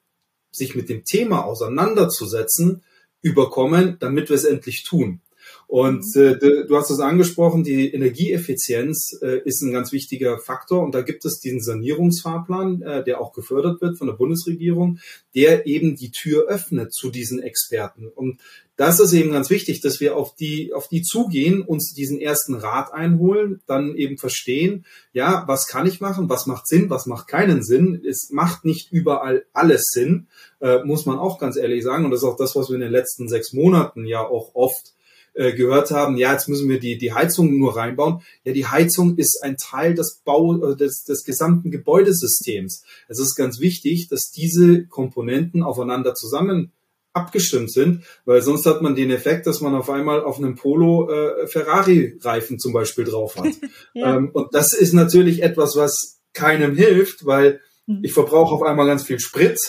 [0.51, 2.83] sich mit dem Thema auseinanderzusetzen,
[3.21, 5.21] überkommen, damit wir es endlich tun.
[5.69, 6.21] Und mhm.
[6.21, 10.83] äh, du hast es angesprochen, die Energieeffizienz äh, ist ein ganz wichtiger Faktor.
[10.83, 14.97] Und da gibt es diesen Sanierungsfahrplan, äh, der auch gefördert wird von der Bundesregierung,
[15.35, 18.07] der eben die Tür öffnet zu diesen Experten.
[18.07, 18.39] Und
[18.77, 22.55] das ist eben ganz wichtig, dass wir auf die, auf die zugehen, uns diesen ersten
[22.55, 27.27] Rat einholen, dann eben verstehen, ja, was kann ich machen, was macht Sinn, was macht
[27.27, 28.03] keinen Sinn.
[28.03, 30.29] Es macht nicht überall alles Sinn,
[30.61, 32.05] äh, muss man auch ganz ehrlich sagen.
[32.05, 34.95] Und das ist auch das, was wir in den letzten sechs Monaten ja auch oft
[35.33, 38.21] äh, gehört haben, ja, jetzt müssen wir die, die Heizung nur reinbauen.
[38.43, 42.83] Ja, die Heizung ist ein Teil des Bau, äh, des, des gesamten Gebäudesystems.
[43.07, 46.71] Es ist ganz wichtig, dass diese Komponenten aufeinander zusammen
[47.13, 51.09] abgestimmt sind, weil sonst hat man den Effekt, dass man auf einmal auf einem Polo
[51.09, 53.53] äh, Ferrari-Reifen zum Beispiel drauf hat.
[53.93, 54.15] ja.
[54.15, 57.99] ähm, und das ist natürlich etwas, was keinem hilft, weil mhm.
[58.03, 59.59] ich verbrauche auf einmal ganz viel Sprit,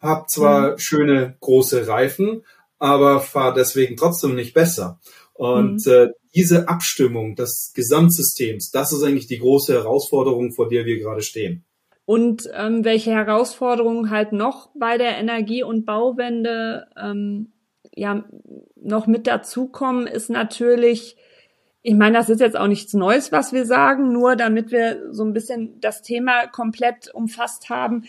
[0.00, 0.78] habe zwar mhm.
[0.78, 2.44] schöne große Reifen,
[2.78, 5.00] aber fahre deswegen trotzdem nicht besser.
[5.34, 5.92] Und mhm.
[5.92, 11.22] äh, diese Abstimmung des Gesamtsystems, das ist eigentlich die große Herausforderung, vor der wir gerade
[11.22, 11.64] stehen.
[12.06, 17.52] Und ähm, welche Herausforderungen halt noch bei der Energie- und Bauwende ähm,
[17.94, 18.24] ja
[18.76, 21.16] noch mit dazukommen, ist natürlich,
[21.82, 25.24] ich meine, das ist jetzt auch nichts Neues, was wir sagen, nur damit wir so
[25.24, 28.04] ein bisschen das Thema komplett umfasst haben,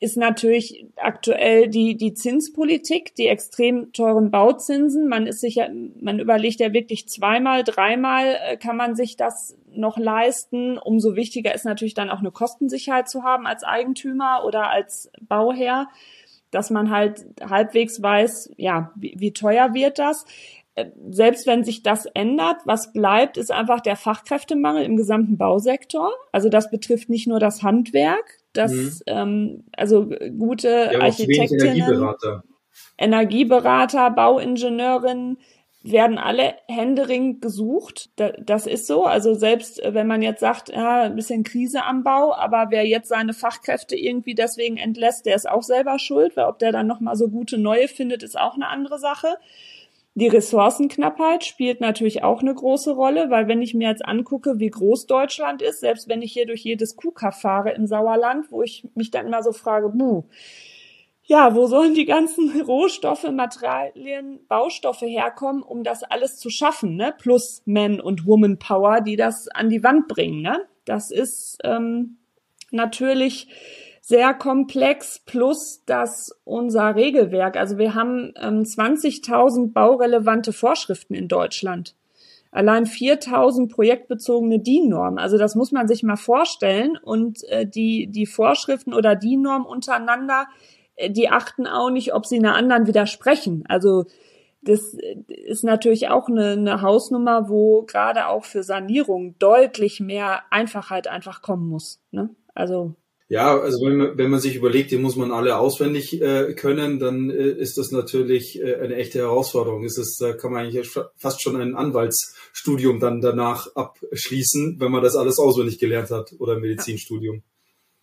[0.00, 5.08] ist natürlich aktuell die, die Zinspolitik, die extrem teuren Bauzinsen.
[5.08, 5.68] Man ist sicher,
[6.00, 10.78] man überlegt ja wirklich zweimal, dreimal äh, kann man sich das noch leisten.
[10.78, 15.88] Umso wichtiger ist natürlich dann auch eine Kostensicherheit zu haben als Eigentümer oder als Bauherr,
[16.52, 20.24] dass man halt halbwegs weiß, ja, wie, wie teuer wird das
[21.10, 26.12] selbst wenn sich das ändert, was bleibt, ist einfach der Fachkräftemangel im gesamten Bausektor.
[26.32, 29.00] Also das betrifft nicht nur das Handwerk, dass mhm.
[29.06, 32.44] ähm, also gute ja, Architektinnen, Energieberater.
[32.96, 35.38] Energieberater, Bauingenieurinnen
[35.82, 38.10] werden alle händeringend gesucht.
[38.16, 39.04] Das ist so.
[39.04, 42.86] Also selbst äh, wenn man jetzt sagt, ja, ein bisschen Krise am Bau, aber wer
[42.86, 46.86] jetzt seine Fachkräfte irgendwie deswegen entlässt, der ist auch selber schuld, weil ob der dann
[46.86, 49.28] nochmal so gute neue findet, ist auch eine andere Sache.
[50.18, 54.68] Die Ressourcenknappheit spielt natürlich auch eine große Rolle, weil wenn ich mir jetzt angucke, wie
[54.68, 58.88] groß Deutschland ist, selbst wenn ich hier durch jedes Kuhkaff fahre im Sauerland, wo ich
[58.96, 60.24] mich dann immer so frage, buh,
[61.22, 67.14] ja, wo sollen die ganzen Rohstoffe, Materialien, Baustoffe herkommen, um das alles zu schaffen, ne?
[67.16, 70.66] Plus Men und Woman Power, die das an die Wand bringen, ne?
[70.84, 72.16] Das ist ähm,
[72.72, 73.46] natürlich
[74.08, 81.94] sehr komplex, plus dass unser Regelwerk, also wir haben ähm, 20.000 baurelevante Vorschriften in Deutschland.
[82.50, 85.18] Allein 4000 projektbezogene DIN-Normen.
[85.18, 86.96] Also das muss man sich mal vorstellen.
[86.96, 90.46] Und äh, die, die Vorschriften oder DIN-Normen untereinander,
[90.96, 93.64] äh, die achten auch nicht, ob sie einer anderen widersprechen.
[93.68, 94.06] Also
[94.62, 94.96] das
[95.28, 101.42] ist natürlich auch eine, eine Hausnummer, wo gerade auch für Sanierung deutlich mehr Einfachheit einfach
[101.42, 102.00] kommen muss.
[102.10, 102.30] Ne?
[102.54, 102.94] Also
[103.30, 106.98] ja, also wenn man, wenn man sich überlegt, die muss man alle auswendig äh, können,
[106.98, 109.84] dann äh, ist das natürlich äh, eine echte Herausforderung.
[109.84, 115.02] Ist es, da kann man eigentlich fast schon ein Anwaltsstudium dann danach abschließen, wenn man
[115.02, 117.42] das alles auswendig gelernt hat oder ein Medizinstudium.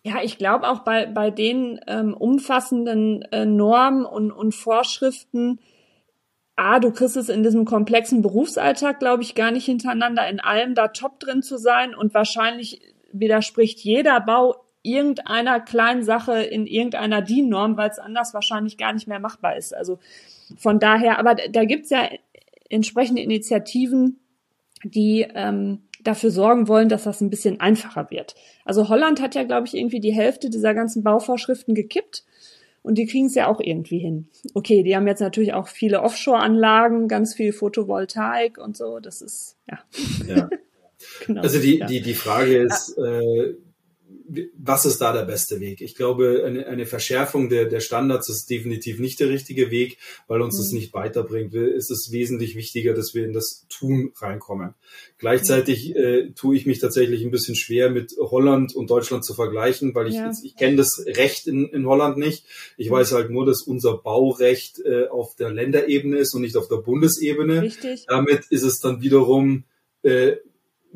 [0.04, 5.58] Ja, ich glaube auch bei, bei den ähm, umfassenden äh, Normen und, und Vorschriften,
[6.54, 10.76] ah, du kriegst es in diesem komplexen Berufsalltag, glaube ich, gar nicht hintereinander in allem
[10.76, 17.22] da top drin zu sein und wahrscheinlich widerspricht jeder Bau irgendeiner kleinen Sache in irgendeiner
[17.22, 19.74] DIN-Norm, weil es anders wahrscheinlich gar nicht mehr machbar ist.
[19.74, 19.98] Also
[20.56, 22.08] von daher, aber da gibt's ja
[22.70, 24.20] entsprechende Initiativen,
[24.84, 28.34] die ähm, dafür sorgen wollen, dass das ein bisschen einfacher wird.
[28.64, 32.24] Also Holland hat ja, glaube ich, irgendwie die Hälfte dieser ganzen Bauvorschriften gekippt.
[32.82, 34.28] Und die kriegen es ja auch irgendwie hin.
[34.54, 39.00] Okay, die haben jetzt natürlich auch viele Offshore-Anlagen, ganz viel Photovoltaik und so.
[39.00, 39.80] Das ist, ja.
[40.28, 40.48] ja.
[41.26, 41.86] genau, also die, ja.
[41.86, 43.54] die, die Frage ist, äh,
[44.56, 45.80] was ist da der beste Weg?
[45.80, 50.40] Ich glaube, eine, eine Verschärfung der, der Standards ist definitiv nicht der richtige Weg, weil
[50.40, 50.62] uns mhm.
[50.62, 51.54] das nicht weiterbringt.
[51.54, 54.74] Es ist wesentlich wichtiger, dass wir in das Tun reinkommen.
[55.18, 55.96] Gleichzeitig mhm.
[55.96, 60.08] äh, tue ich mich tatsächlich ein bisschen schwer mit Holland und Deutschland zu vergleichen, weil
[60.08, 60.32] ich, ja.
[60.42, 62.44] ich kenne das Recht in, in Holland nicht.
[62.76, 62.94] Ich mhm.
[62.94, 66.76] weiß halt nur, dass unser Baurecht äh, auf der Länderebene ist und nicht auf der
[66.76, 67.62] Bundesebene.
[67.62, 68.06] Richtig.
[68.08, 69.64] Damit ist es dann wiederum
[70.02, 70.36] äh,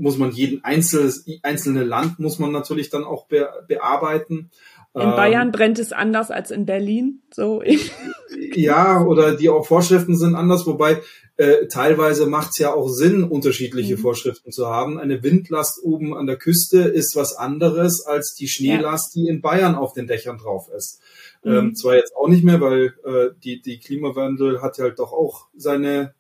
[0.01, 4.51] muss man jeden einzelnes, einzelne Land muss man natürlich dann auch be, bearbeiten.
[4.95, 7.63] In ähm, Bayern brennt es anders als in Berlin, so.
[8.55, 11.01] ja, oder die auch Vorschriften sind anders, wobei
[11.37, 14.01] äh, teilweise macht es ja auch Sinn, unterschiedliche mhm.
[14.01, 14.99] Vorschriften zu haben.
[14.99, 19.23] Eine Windlast oben an der Küste ist was anderes als die Schneelast, ja.
[19.23, 21.01] die in Bayern auf den Dächern drauf ist.
[21.45, 21.53] Mhm.
[21.53, 25.47] Ähm, zwar jetzt auch nicht mehr, weil äh, die, die Klimawandel hat halt doch auch
[25.57, 26.15] seine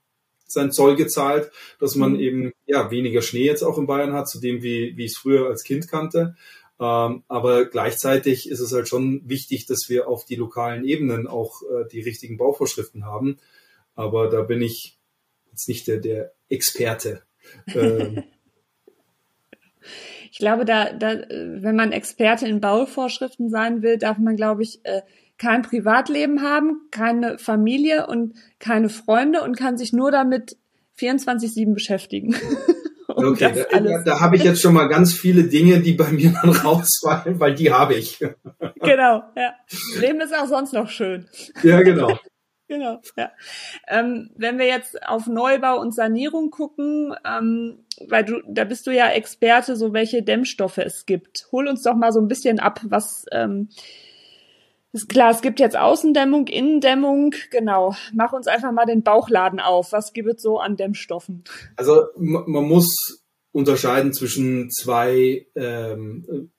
[0.53, 2.21] sein Zoll gezahlt, dass man mhm.
[2.21, 5.19] eben ja weniger Schnee jetzt auch in Bayern hat, zu dem wie wie ich es
[5.19, 6.37] früher als Kind kannte.
[6.81, 11.61] Ähm, aber gleichzeitig ist es halt schon wichtig, dass wir auf die lokalen Ebenen auch
[11.63, 13.39] äh, die richtigen Bauvorschriften haben.
[13.95, 14.99] Aber da bin ich
[15.51, 17.23] jetzt nicht der, der Experte.
[17.75, 18.23] Ähm,
[20.31, 24.81] ich glaube, da, da, wenn man Experte in Bauvorschriften sein will, darf man, glaube ich,
[24.85, 25.03] äh,
[25.41, 30.59] kein Privatleben haben, keine Familie und keine Freunde und kann sich nur damit
[30.99, 32.37] 24-7 beschäftigen.
[33.09, 36.51] okay, da, da, habe ich jetzt schon mal ganz viele Dinge, die bei mir dann
[36.65, 38.19] rausfallen, weil die habe ich.
[38.83, 39.55] genau, ja.
[39.99, 41.27] Leben ist auch sonst noch schön.
[41.63, 42.19] Ja, genau.
[42.69, 43.33] Genau, ja.
[43.89, 48.91] Ähm, wenn wir jetzt auf Neubau und Sanierung gucken, ähm, weil du, da bist du
[48.91, 51.49] ja Experte, so welche Dämmstoffe es gibt.
[51.51, 53.71] Hol uns doch mal so ein bisschen ab, was ähm,
[55.09, 57.95] klar, es gibt jetzt Außendämmung, Innendämmung, genau.
[58.13, 59.93] Mach uns einfach mal den Bauchladen auf.
[59.93, 61.45] Was gibt es so an Dämmstoffen?
[61.77, 63.23] Also man muss
[63.53, 66.51] unterscheiden zwischen zwei ähm,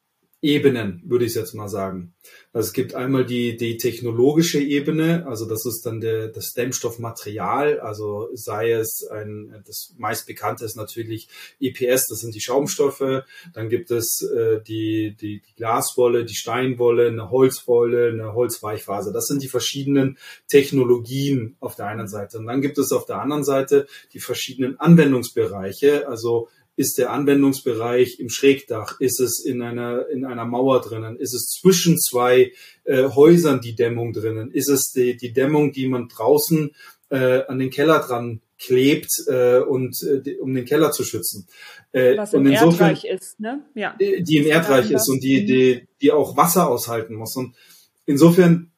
[0.42, 2.14] Ebenen, würde ich jetzt mal sagen.
[2.52, 7.80] Also es gibt einmal die, die technologische Ebene, also das ist dann der, das Dämmstoffmaterial,
[7.80, 13.24] also sei es ein, das meist bekannte ist natürlich EPS, das sind die Schaumstoffe,
[13.54, 19.14] dann gibt es äh, die, die, die Glaswolle, die Steinwolle, eine Holzwolle, eine Holzweichfaser.
[19.14, 22.40] Das sind die verschiedenen Technologien auf der einen Seite.
[22.40, 26.50] Und dann gibt es auf der anderen Seite die verschiedenen Anwendungsbereiche, also
[26.82, 29.00] ist der Anwendungsbereich im Schrägdach?
[29.00, 31.15] Ist es in einer, in einer Mauer drinnen?
[31.15, 32.54] Ist es zwischen zwei
[32.86, 34.52] äh, Häusern die Dämmung drinnen?
[34.52, 36.72] Ist es die, die Dämmung, die man draußen
[37.10, 41.48] äh, an den Keller dran klebt äh, und äh, um den Keller zu schützen?
[41.91, 43.63] Äh, Was im insofern, Erdreich ist, ne?
[43.76, 43.96] Ja.
[44.02, 47.36] Die, die im Erdreich ist und die, die, die auch Wasser aushalten muss.
[47.36, 47.54] Und
[48.08, 48.71] insofern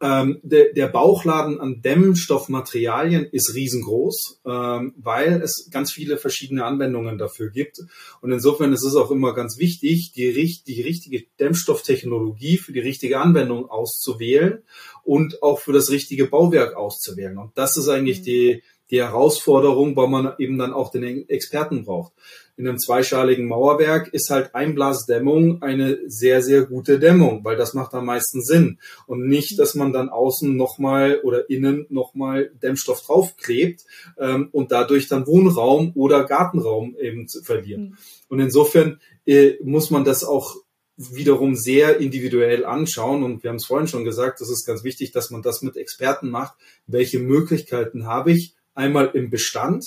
[0.00, 7.18] ähm, der, der Bauchladen an Dämmstoffmaterialien ist riesengroß, ähm, weil es ganz viele verschiedene Anwendungen
[7.18, 7.80] dafür gibt.
[8.22, 10.32] Und insofern ist es auch immer ganz wichtig, die,
[10.66, 14.62] die richtige Dämmstofftechnologie für die richtige Anwendung auszuwählen
[15.04, 17.36] und auch für das richtige Bauwerk auszuwählen.
[17.36, 18.24] Und das ist eigentlich mhm.
[18.24, 22.12] die, die Herausforderung, weil man eben dann auch den Experten braucht
[22.60, 27.94] in einem zweischaligen Mauerwerk ist halt Einblasdämmung eine sehr, sehr gute Dämmung, weil das macht
[27.94, 28.78] am meisten Sinn.
[29.06, 33.82] Und nicht, dass man dann außen nochmal oder innen nochmal Dämmstoff draufklebt
[34.18, 37.80] ähm, und dadurch dann Wohnraum oder Gartenraum eben verliert.
[37.80, 37.96] Mhm.
[38.28, 40.56] Und insofern äh, muss man das auch
[40.98, 43.22] wiederum sehr individuell anschauen.
[43.22, 45.78] Und wir haben es vorhin schon gesagt, das ist ganz wichtig, dass man das mit
[45.78, 46.56] Experten macht.
[46.86, 48.54] Welche Möglichkeiten habe ich?
[48.80, 49.84] Einmal im Bestand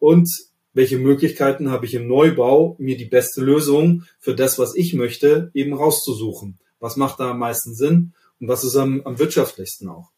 [0.00, 0.28] und
[0.74, 5.52] welche Möglichkeiten habe ich im Neubau, mir die beste Lösung für das, was ich möchte,
[5.54, 6.58] eben rauszusuchen.
[6.80, 10.10] Was macht da am meisten Sinn und was ist am, am wirtschaftlichsten auch?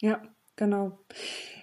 [0.00, 0.20] Ja,
[0.56, 0.98] genau.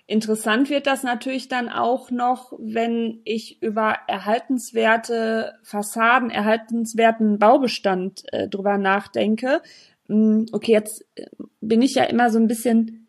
[0.07, 8.47] Interessant wird das natürlich dann auch noch, wenn ich über erhaltenswerte Fassaden, erhaltenswerten Baubestand äh,
[8.47, 9.61] drüber nachdenke.
[10.07, 11.25] Hm, okay, jetzt äh,
[11.59, 13.07] bin ich ja immer so ein bisschen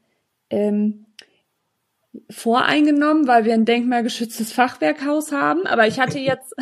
[0.50, 1.03] ähm,
[2.30, 5.66] voreingenommen, weil wir ein denkmalgeschütztes Fachwerkhaus haben.
[5.66, 6.54] Aber ich hatte jetzt,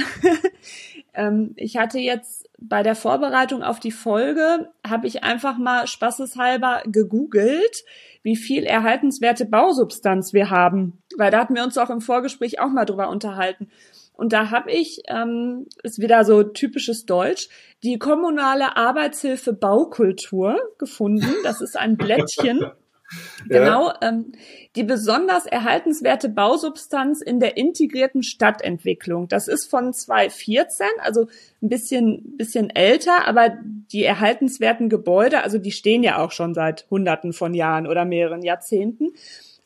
[1.15, 6.83] ähm, ich hatte jetzt bei der Vorbereitung auf die Folge, habe ich einfach mal spaßeshalber
[6.87, 7.85] gegoogelt,
[8.23, 10.99] wie viel erhaltenswerte Bausubstanz wir haben.
[11.17, 13.69] Weil da hatten wir uns auch im Vorgespräch auch mal drüber unterhalten.
[14.15, 17.49] Und da habe ich, ähm, ist wieder so typisches Deutsch,
[17.83, 21.35] die kommunale Arbeitshilfe Baukultur gefunden.
[21.43, 22.67] Das ist ein Blättchen.
[23.49, 24.33] Genau, ähm,
[24.77, 29.29] die besonders erhaltenswerte Bausubstanz in der integrierten Stadtentwicklung.
[29.29, 31.27] Das ist von 2014, also
[31.61, 33.57] ein bisschen, bisschen älter, aber
[33.93, 38.43] die erhaltenswerten Gebäude, also die stehen ja auch schon seit Hunderten von Jahren oder mehreren
[38.43, 39.13] Jahrzehnten.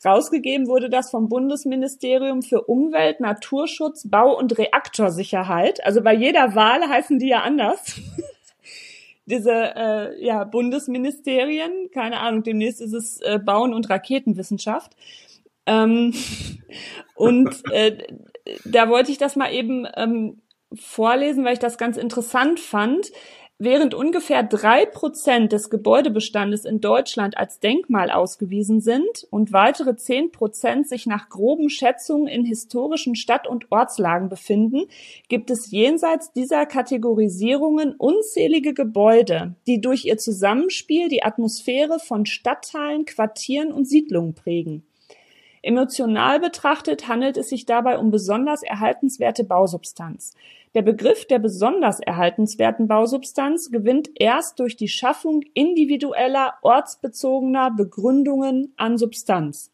[0.03, 5.83] Rausgegeben wurde das vom Bundesministerium für Umwelt, Naturschutz, Bau und Reaktorsicherheit.
[5.83, 7.99] Also bei jeder Wahl heißen die ja anders.
[9.27, 14.95] diese äh, ja, Bundesministerien, keine Ahnung, demnächst ist es äh, Bauen und Raketenwissenschaft.
[15.65, 16.13] Ähm,
[17.15, 18.07] und äh,
[18.63, 20.41] da wollte ich das mal eben ähm,
[20.73, 23.11] vorlesen, weil ich das ganz interessant fand.
[23.59, 30.31] Während ungefähr drei Prozent des Gebäudebestandes in Deutschland als Denkmal ausgewiesen sind und weitere zehn
[30.31, 34.83] Prozent sich nach groben Schätzungen in historischen Stadt- und Ortslagen befinden,
[35.27, 43.05] gibt es jenseits dieser Kategorisierungen unzählige Gebäude, die durch ihr Zusammenspiel die Atmosphäre von Stadtteilen,
[43.05, 44.83] Quartieren und Siedlungen prägen.
[45.63, 50.35] Emotional betrachtet handelt es sich dabei um besonders erhaltenswerte Bausubstanz.
[50.73, 58.97] Der Begriff der besonders erhaltenswerten Bausubstanz gewinnt erst durch die Schaffung individueller, ortsbezogener Begründungen an
[58.97, 59.71] Substanz.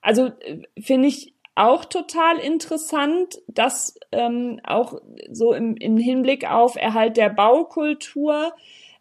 [0.00, 6.76] Also äh, finde ich auch total interessant, dass ähm, auch so im, im Hinblick auf
[6.76, 8.52] Erhalt der Baukultur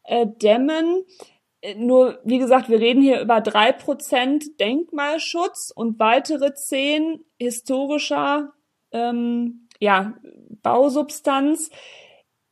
[0.03, 1.03] äh, Dämmen
[1.63, 8.53] äh, nur, wie gesagt, wir reden hier über drei Prozent Denkmalschutz und weitere zehn historischer
[8.91, 10.13] ähm, ja,
[10.61, 11.69] Bausubstanz.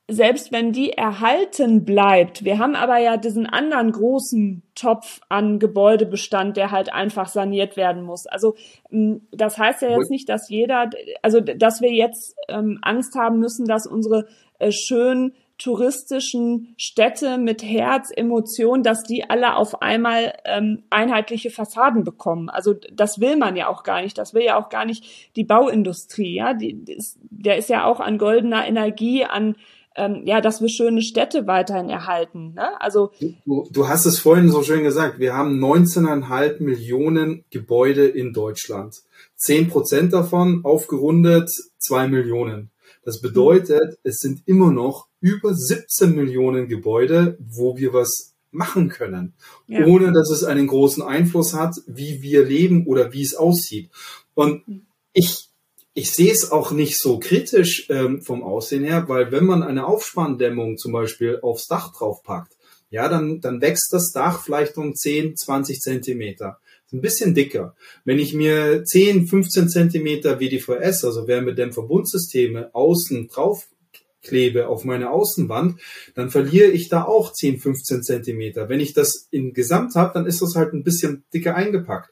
[0.09, 6.57] selbst wenn die erhalten bleibt, wir haben aber ja diesen anderen großen Topf an Gebäudebestand,
[6.57, 8.27] der halt einfach saniert werden muss.
[8.27, 8.55] Also
[9.31, 10.89] das heißt ja jetzt nicht, dass jeder,
[11.21, 14.27] also dass wir jetzt ähm, Angst haben müssen, dass unsere
[14.59, 22.03] äh, schön touristischen Städte mit Herz, Emotion, dass die alle auf einmal ähm, einheitliche Fassaden
[22.03, 22.49] bekommen.
[22.49, 24.17] Also das will man ja auch gar nicht.
[24.17, 26.35] Das will ja auch gar nicht die Bauindustrie.
[26.35, 29.55] Ja, die, die ist, der ist ja auch an goldener Energie, an
[29.95, 32.53] ähm, ja, dass wir schöne Städte weiterhin erhalten.
[32.53, 32.79] Ne?
[32.79, 33.11] Also
[33.45, 35.19] du, du hast es vorhin so schön gesagt.
[35.19, 38.95] Wir haben 19,5 Millionen Gebäude in Deutschland.
[39.35, 42.71] Zehn Prozent davon aufgerundet zwei Millionen.
[43.03, 49.33] Das bedeutet, es sind immer noch über 17 Millionen Gebäude, wo wir was machen können,
[49.67, 49.85] ja.
[49.85, 53.89] ohne dass es einen großen Einfluss hat, wie wir leben oder wie es aussieht.
[54.33, 54.63] Und
[55.13, 55.49] ich,
[55.93, 59.85] ich sehe es auch nicht so kritisch ähm, vom Aussehen her, weil wenn man eine
[59.87, 62.57] Aufspanndämmung zum Beispiel aufs Dach draufpackt,
[62.89, 66.59] ja, dann, dann wächst das Dach vielleicht um 10, 20 Zentimeter.
[66.91, 67.73] Ein bisschen dicker.
[68.03, 73.69] Wenn ich mir 10, 15 Zentimeter WDVS, also Wärmedämmverbundsysteme, außen drauf
[74.21, 75.79] klebe auf meine Außenwand,
[76.15, 78.69] dann verliere ich da auch 10, 15 Zentimeter.
[78.69, 82.11] Wenn ich das in Gesamt habe, dann ist das halt ein bisschen dicker eingepackt.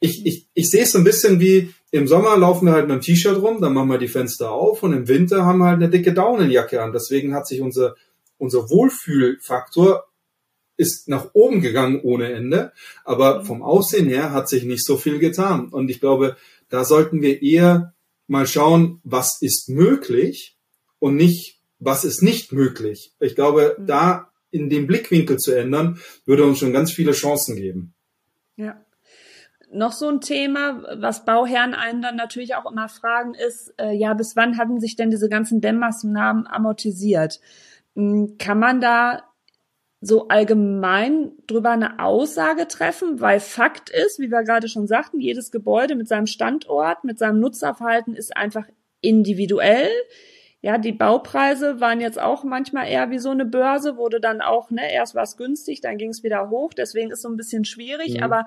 [0.00, 2.96] Ich, ich, ich sehe es so ein bisschen wie im Sommer laufen wir halt mit
[2.96, 5.76] dem T-Shirt rum, dann machen wir die Fenster auf und im Winter haben wir halt
[5.76, 6.92] eine dicke Daunenjacke an.
[6.92, 7.94] Deswegen hat sich unser,
[8.38, 10.06] unser Wohlfühlfaktor
[10.78, 12.72] ist nach oben gegangen ohne Ende,
[13.04, 15.68] aber vom Aussehen her hat sich nicht so viel getan.
[15.68, 16.36] Und ich glaube,
[16.70, 17.94] da sollten wir eher
[18.26, 20.56] mal schauen, was ist möglich
[21.02, 23.12] und nicht, was ist nicht möglich.
[23.18, 23.86] Ich glaube, mhm.
[23.86, 27.92] da in dem Blickwinkel zu ändern, würde uns schon ganz viele Chancen geben.
[28.56, 28.80] Ja.
[29.72, 34.14] Noch so ein Thema, was Bauherren einen dann natürlich auch immer fragen, ist, äh, ja,
[34.14, 37.40] bis wann hatten sich denn diese ganzen Dämmmaßnahmen amortisiert?
[37.96, 39.24] Hm, kann man da
[40.00, 45.50] so allgemein drüber eine Aussage treffen, weil Fakt ist, wie wir gerade schon sagten, jedes
[45.50, 48.66] Gebäude mit seinem Standort, mit seinem Nutzerverhalten ist einfach
[49.00, 49.90] individuell
[50.62, 54.70] ja, die Baupreise waren jetzt auch manchmal eher wie so eine Börse, wurde dann auch,
[54.70, 57.64] ne, erst war es günstig, dann ging es wieder hoch, deswegen ist so ein bisschen
[57.64, 58.22] schwierig, mhm.
[58.22, 58.46] aber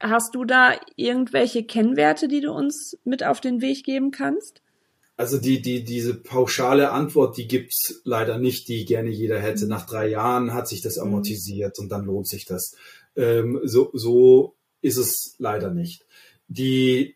[0.00, 4.62] hast du da irgendwelche Kennwerte, die du uns mit auf den Weg geben kannst?
[5.18, 9.64] Also die, die, diese pauschale Antwort, die gibt's leider nicht, die gerne jeder hätte.
[9.64, 9.70] Mhm.
[9.70, 11.02] Nach drei Jahren hat sich das mhm.
[11.02, 12.74] amortisiert und dann lohnt sich das.
[13.14, 16.06] Ähm, so, so ist es leider nicht.
[16.48, 17.14] Die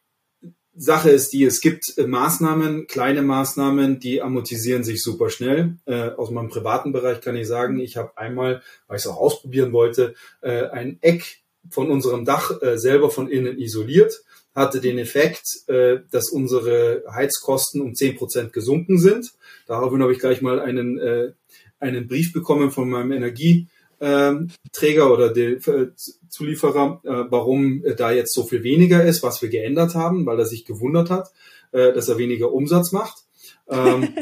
[0.77, 5.79] Sache ist die, es gibt äh, Maßnahmen, kleine Maßnahmen, die amortisieren sich super schnell.
[5.87, 9.17] Äh, aus meinem privaten Bereich kann ich sagen, ich habe einmal, weil ich es auch
[9.17, 11.39] ausprobieren wollte, äh, ein Eck
[11.71, 14.23] von unserem Dach äh, selber von innen isoliert,
[14.55, 19.33] hatte den Effekt, äh, dass unsere Heizkosten um zehn Prozent gesunken sind.
[19.67, 21.33] Daraufhin habe ich gleich mal einen, äh,
[21.81, 23.69] einen Brief bekommen von meinem Energie
[24.01, 25.91] ähm, Träger oder die, äh,
[26.29, 30.39] Zulieferer, äh, warum äh, da jetzt so viel weniger ist, was wir geändert haben, weil
[30.39, 31.33] er sich gewundert hat,
[31.73, 33.25] äh, dass er weniger Umsatz macht.
[33.69, 34.15] Ähm,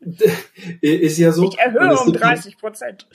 [0.80, 1.48] ist ja so.
[1.48, 3.08] Ich erhöhe um 30 Prozent.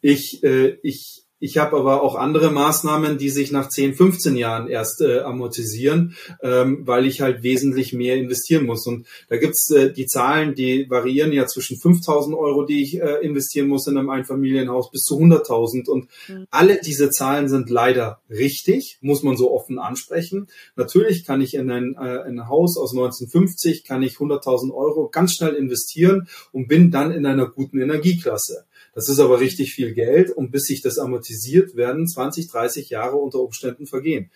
[0.00, 4.68] ich, äh, ich ich habe aber auch andere Maßnahmen, die sich nach 10, 15 Jahren
[4.68, 8.86] erst äh, amortisieren, ähm, weil ich halt wesentlich mehr investieren muss.
[8.86, 13.24] Und da gibt's äh, die Zahlen, die variieren ja zwischen 5.000 Euro, die ich äh,
[13.24, 15.88] investieren muss in einem Einfamilienhaus, bis zu 100.000.
[15.90, 16.46] Und mhm.
[16.50, 20.48] alle diese Zahlen sind leider richtig, muss man so offen ansprechen.
[20.74, 25.34] Natürlich kann ich in ein, äh, ein Haus aus 1950, kann ich 100.000 Euro ganz
[25.34, 28.64] schnell investieren und bin dann in einer guten Energieklasse.
[28.96, 33.16] Das ist aber richtig viel Geld und bis sich das amortisiert, werden 20, 30 Jahre
[33.16, 34.30] unter Umständen vergehen.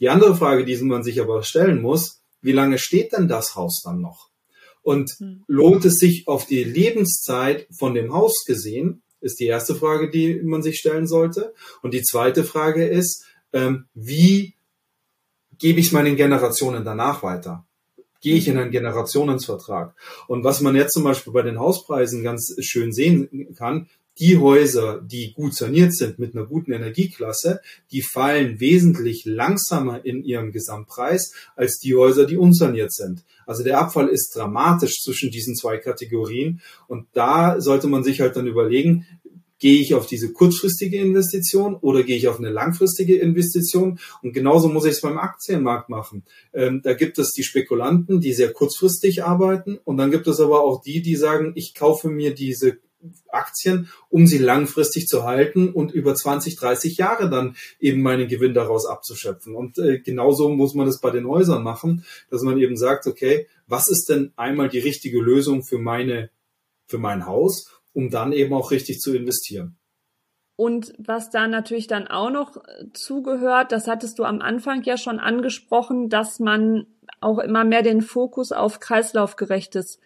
[0.00, 3.82] Die andere Frage, die man sich aber stellen muss, wie lange steht denn das Haus
[3.84, 4.30] dann noch?
[4.80, 5.44] Und hm.
[5.46, 10.40] lohnt es sich auf die Lebenszeit von dem Haus gesehen, ist die erste Frage, die
[10.42, 11.52] man sich stellen sollte.
[11.82, 14.54] Und die zweite Frage ist, ähm, wie
[15.58, 17.66] gebe ich es meinen Generationen danach weiter?
[18.20, 18.62] gehe ich in mhm.
[18.62, 19.94] einen Generationensvertrag.
[20.26, 23.88] Und was man jetzt zum Beispiel bei den Hauspreisen ganz schön sehen kann,
[24.18, 27.60] die Häuser, die gut saniert sind mit einer guten Energieklasse,
[27.92, 33.24] die fallen wesentlich langsamer in ihrem Gesamtpreis als die Häuser, die unsaniert sind.
[33.46, 38.36] Also der Abfall ist dramatisch zwischen diesen zwei Kategorien und da sollte man sich halt
[38.36, 39.06] dann überlegen,
[39.60, 43.98] Gehe ich auf diese kurzfristige Investition oder gehe ich auf eine langfristige Investition?
[44.22, 46.22] Und genauso muss ich es beim Aktienmarkt machen.
[46.52, 50.62] Ähm, da gibt es die Spekulanten, die sehr kurzfristig arbeiten und dann gibt es aber
[50.62, 52.78] auch die, die sagen, ich kaufe mir diese
[53.30, 58.54] Aktien, um sie langfristig zu halten und über 20, 30 Jahre dann eben meinen Gewinn
[58.54, 59.54] daraus abzuschöpfen.
[59.54, 63.46] Und äh, genauso muss man das bei den Häusern machen, dass man eben sagt, okay,
[63.66, 66.30] was ist denn einmal die richtige Lösung für meine,
[66.86, 69.76] für mein Haus, um dann eben auch richtig zu investieren.
[70.56, 74.96] Und was da natürlich dann auch noch äh, zugehört, das hattest du am Anfang ja
[74.96, 76.86] schon angesprochen, dass man
[77.20, 80.00] auch immer mehr den Fokus auf kreislaufgerechtes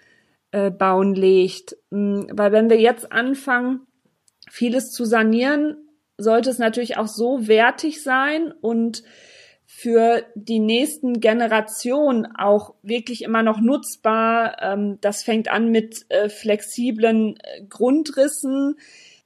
[0.53, 1.77] äh, Bauen legt.
[1.91, 3.87] Mm, weil wenn wir jetzt anfangen,
[4.51, 5.77] vieles zu sanieren,
[6.19, 9.03] sollte es natürlich auch so wertig sein und
[9.65, 14.57] für die nächsten Generationen auch wirklich immer noch nutzbar.
[14.61, 18.77] Ähm, das fängt an mit äh, flexiblen äh, Grundrissen,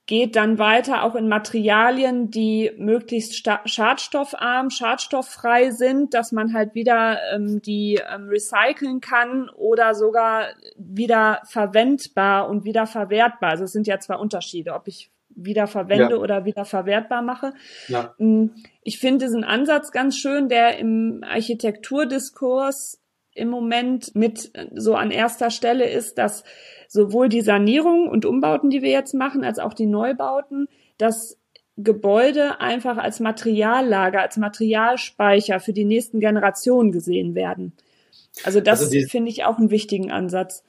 [0.07, 3.35] geht dann weiter auch in Materialien, die möglichst
[3.65, 10.47] schadstoffarm, schadstofffrei sind, dass man halt wieder ähm, die ähm, recyceln kann oder sogar
[10.77, 13.51] wieder verwendbar und wieder verwertbar.
[13.51, 16.21] Also es sind ja zwei Unterschiede, ob ich wieder verwende ja.
[16.21, 17.53] oder wieder verwertbar mache.
[17.89, 18.15] Ja.
[18.19, 18.51] Mm,
[18.83, 23.03] ich finde diesen Ansatz ganz schön, der im Architekturdiskurs
[23.37, 26.45] im Moment mit so an erster Stelle ist, dass
[26.89, 30.69] sowohl die Sanierung und Umbauten, die wir jetzt machen, als auch die Neubauten,
[30.99, 31.39] das
[31.77, 37.75] Gebäude einfach als Materiallager, als Materialspeicher für die nächsten Generationen gesehen werden.
[38.45, 40.63] Also das also finde ich auch einen wichtigen Ansatz.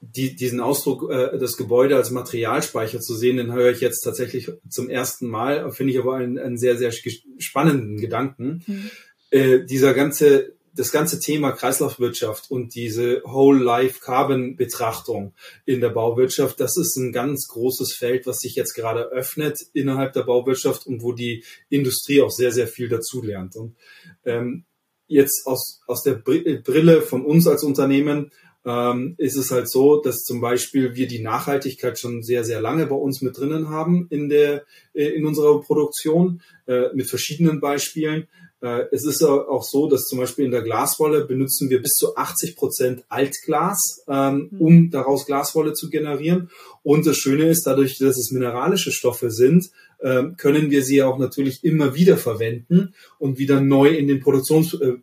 [0.00, 4.50] Die, diesen Ausdruck, äh, das Gebäude als Materialspeicher zu sehen, den höre ich jetzt tatsächlich
[4.68, 6.92] zum ersten Mal, finde ich aber einen, einen sehr, sehr
[7.38, 8.62] spannenden Gedanken.
[8.66, 8.90] Mhm.
[9.30, 15.32] Äh, dieser ganze das ganze Thema Kreislaufwirtschaft und diese Whole Life Carbon Betrachtung
[15.64, 20.12] in der Bauwirtschaft, das ist ein ganz großes Feld, was sich jetzt gerade öffnet innerhalb
[20.12, 23.56] der Bauwirtschaft und wo die Industrie auch sehr, sehr viel dazu lernt.
[23.56, 23.76] Und
[24.24, 24.64] ähm,
[25.06, 28.32] jetzt aus, aus der Brille von uns als Unternehmen
[28.66, 32.86] ähm, ist es halt so, dass zum Beispiel wir die Nachhaltigkeit schon sehr, sehr lange
[32.86, 34.64] bei uns mit drinnen haben in der,
[34.94, 38.26] äh, in unserer Produktion, äh, mit verschiedenen Beispielen.
[38.64, 42.16] Äh, es ist auch so, dass zum Beispiel in der Glaswolle benutzen wir bis zu
[42.16, 44.60] 80 Prozent Altglas, ähm, mhm.
[44.60, 46.50] um daraus Glaswolle zu generieren.
[46.82, 51.18] Und das Schöne ist, dadurch, dass es mineralische Stoffe sind, ähm, können wir sie auch
[51.18, 54.94] natürlich immer wieder verwenden und wieder neu in den Produktions, äh,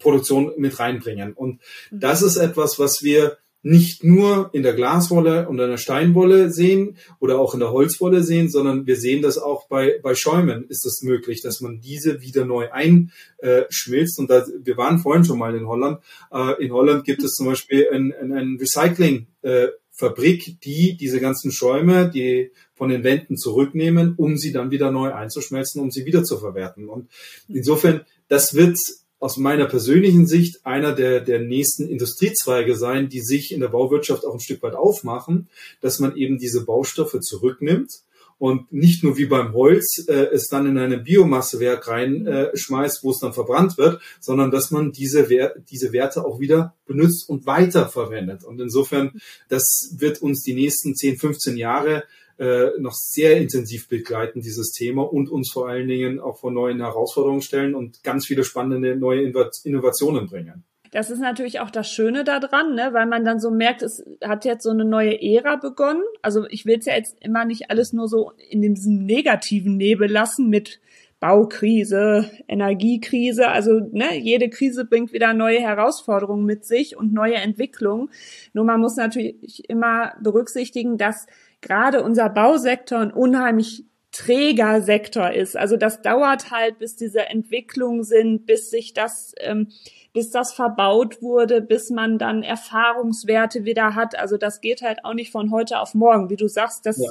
[0.00, 1.32] Produktion mit reinbringen.
[1.32, 1.60] Und
[1.92, 2.00] mhm.
[2.00, 6.98] das ist etwas, was wir nicht nur in der Glaswolle und in der Steinwolle sehen
[7.18, 10.84] oder auch in der Holzwolle sehen, sondern wir sehen das auch bei, bei Schäumen ist
[10.84, 14.18] es das möglich, dass man diese wieder neu einschmilzt.
[14.18, 16.00] Und da, wir waren vorhin schon mal in Holland.
[16.30, 19.28] Äh, in Holland gibt es zum Beispiel ein, ein, ein Recycling.
[19.40, 24.90] Äh, Fabrik, die diese ganzen Schäume, die von den Wänden zurücknehmen, um sie dann wieder
[24.90, 26.88] neu einzuschmelzen, um sie wieder zu verwerten.
[26.88, 27.08] Und
[27.48, 28.76] insofern, das wird
[29.24, 34.26] aus meiner persönlichen Sicht einer der, der nächsten Industriezweige sein, die sich in der Bauwirtschaft
[34.26, 35.48] auch ein Stück weit aufmachen,
[35.80, 37.90] dass man eben diese Baustoffe zurücknimmt
[38.36, 43.12] und nicht nur wie beim Holz äh, es dann in eine Biomassewerk reinschmeißt, äh, wo
[43.12, 47.46] es dann verbrannt wird, sondern dass man diese, Wer diese Werte auch wieder benutzt und
[47.46, 48.44] weiterverwendet.
[48.44, 49.12] Und insofern,
[49.48, 52.04] das wird uns die nächsten 10, 15 Jahre
[52.38, 56.80] äh, noch sehr intensiv begleiten, dieses Thema, und uns vor allen Dingen auch vor neuen
[56.80, 60.64] Herausforderungen stellen und ganz viele spannende neue Innovationen bringen.
[60.94, 62.90] Das ist natürlich auch das Schöne daran, ne?
[62.92, 66.04] weil man dann so merkt, es hat jetzt so eine neue Ära begonnen.
[66.22, 70.08] Also ich will es ja jetzt immer nicht alles nur so in diesem negativen Nebel
[70.08, 70.80] lassen mit
[71.18, 73.48] Baukrise, Energiekrise.
[73.48, 78.10] Also ne, jede Krise bringt wieder neue Herausforderungen mit sich und neue Entwicklungen.
[78.52, 81.26] Nur man muss natürlich immer berücksichtigen, dass
[81.64, 85.56] gerade unser Bausektor ein unheimlich träger Sektor ist.
[85.56, 89.68] Also das dauert halt, bis diese Entwicklungen sind, bis sich das, ähm,
[90.12, 94.16] bis das verbaut wurde, bis man dann Erfahrungswerte wieder hat.
[94.16, 96.30] Also das geht halt auch nicht von heute auf morgen.
[96.30, 97.10] Wie du sagst, das ja.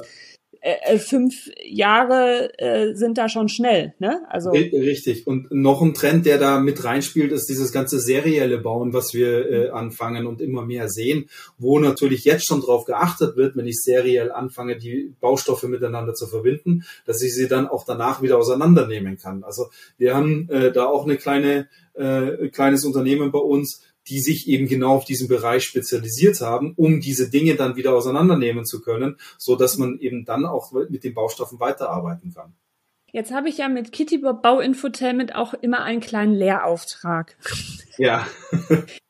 [0.64, 4.22] Äh, äh, fünf Jahre äh, sind da schon schnell, ne?
[4.30, 5.26] Also richtig.
[5.26, 9.50] Und noch ein Trend, der da mit reinspielt, ist dieses ganze serielle Bauen, was wir
[9.50, 13.78] äh, anfangen und immer mehr sehen, wo natürlich jetzt schon drauf geachtet wird, wenn ich
[13.82, 19.18] seriell anfange, die Baustoffe miteinander zu verbinden, dass ich sie dann auch danach wieder auseinandernehmen
[19.18, 19.44] kann.
[19.44, 19.66] Also
[19.98, 24.66] wir haben äh, da auch eine kleine äh, kleines Unternehmen bei uns, die sich eben
[24.66, 29.56] genau auf diesen Bereich spezialisiert haben, um diese Dinge dann wieder auseinandernehmen zu können, so
[29.56, 32.54] dass man eben dann auch mit den Baustoffen weiterarbeiten kann.
[33.12, 37.36] Jetzt habe ich ja mit Kitty Bob Bauinfotainment auch immer einen kleinen Lehrauftrag.
[37.96, 38.26] Ja.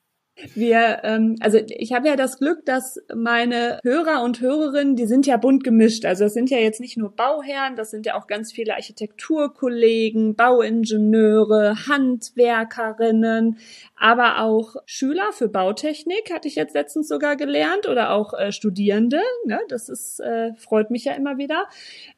[0.55, 5.27] Wir, ähm, also ich habe ja das Glück, dass meine Hörer und Hörerinnen, die sind
[5.27, 6.05] ja bunt gemischt.
[6.05, 10.35] Also das sind ja jetzt nicht nur Bauherren, das sind ja auch ganz viele Architekturkollegen,
[10.35, 13.59] Bauingenieure, Handwerkerinnen,
[13.97, 19.21] aber auch Schüler für Bautechnik, hatte ich jetzt letztens sogar gelernt, oder auch äh, Studierende.
[19.45, 19.61] Ne?
[19.69, 21.69] Das ist, äh, freut mich ja immer wieder.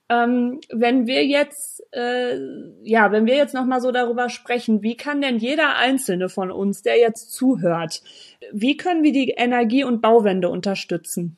[0.09, 2.39] Ähm, wenn wir jetzt, äh,
[2.83, 6.53] ja, wenn wir jetzt noch mal so darüber sprechen, wie kann denn jeder einzelne von
[6.53, 8.03] uns, der jetzt zuhört,
[8.53, 11.37] wie können wir die Energie- und Bauwende unterstützen?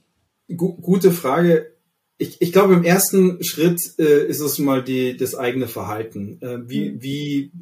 [0.55, 1.73] Gute Frage.
[2.19, 6.39] Ich, ich glaube, im ersten Schritt äh, ist es mal die, das eigene Verhalten.
[6.43, 7.03] Äh, wie, mhm.
[7.03, 7.53] wie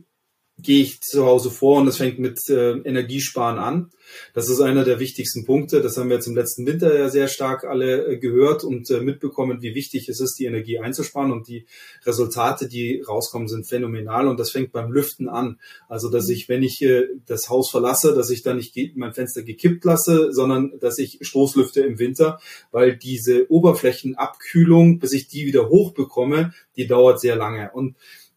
[0.66, 3.90] gehe ich zu Hause vor und das fängt mit äh, Energiesparen an.
[4.34, 5.80] Das ist einer der wichtigsten Punkte.
[5.80, 9.00] Das haben wir jetzt im letzten Winter ja sehr stark alle äh, gehört und äh,
[9.00, 11.66] mitbekommen, wie wichtig es ist, die Energie einzusparen und die
[12.04, 15.58] Resultate, die rauskommen, sind phänomenal und das fängt beim Lüften an.
[15.88, 19.42] Also, dass ich, wenn ich äh, das Haus verlasse, dass ich dann nicht mein Fenster
[19.42, 22.40] gekippt lasse, sondern dass ich Stoßlüfte im Winter,
[22.72, 27.94] weil diese Oberflächenabkühlung, bis ich die wieder hochbekomme, die dauert sehr lange und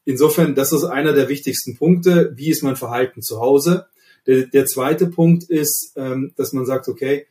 [0.09, 2.33] Insofern, das ist einer der wichtigsten Punkte.
[2.35, 3.85] Wie ist mein Verhalten zu Hause?
[4.25, 7.27] Der, der zweite Punkt ist, ähm, dass man sagt, okay,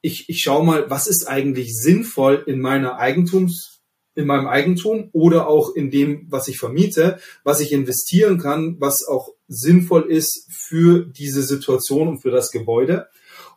[0.00, 3.82] ich, ich schaue mal, was ist eigentlich sinnvoll in meiner Eigentums,
[4.14, 9.06] in meinem Eigentum oder auch in dem, was ich vermiete, was ich investieren kann, was
[9.06, 13.08] auch sinnvoll ist für diese Situation und für das Gebäude.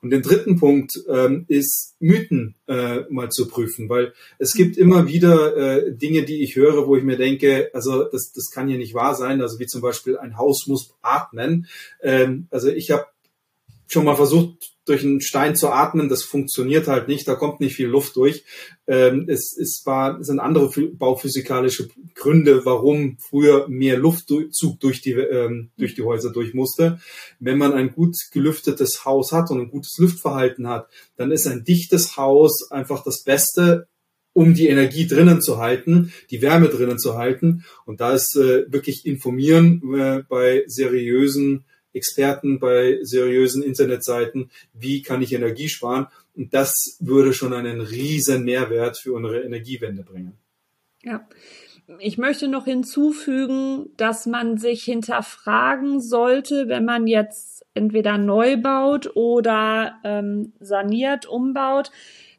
[0.02, 5.08] Und den dritten Punkt ähm, ist Mythen äh, mal zu prüfen, weil es gibt immer
[5.08, 8.78] wieder äh, Dinge, die ich höre, wo ich mir denke, also das, das kann ja
[8.78, 11.68] nicht wahr sein, also wie zum Beispiel ein Haus muss atmen.
[12.02, 13.06] Ähm, also ich habe
[13.90, 17.76] schon mal versucht, durch einen Stein zu atmen, das funktioniert halt nicht, da kommt nicht
[17.76, 18.44] viel Luft durch.
[18.88, 25.12] Ähm, es, es, war, es sind andere bauphysikalische Gründe, warum früher mehr Luftzug durch die,
[25.12, 27.00] ähm, durch die Häuser durch musste.
[27.40, 30.88] Wenn man ein gut gelüftetes Haus hat und ein gutes Lüftverhalten hat,
[31.18, 33.88] dann ist ein dichtes Haus einfach das Beste,
[34.34, 37.64] um die Energie drinnen zu halten, die Wärme drinnen zu halten.
[37.86, 45.22] Und da ist äh, wirklich informieren äh, bei seriösen Experten bei seriösen Internetseiten, wie kann
[45.22, 46.08] ich Energie sparen.
[46.36, 50.34] Und das würde schon einen riesen Mehrwert für unsere Energiewende bringen.
[51.04, 51.28] Ja.
[51.98, 59.16] Ich möchte noch hinzufügen, dass man sich hinterfragen sollte, wenn man jetzt entweder neu baut
[59.16, 61.92] oder ähm, saniert, umbaut,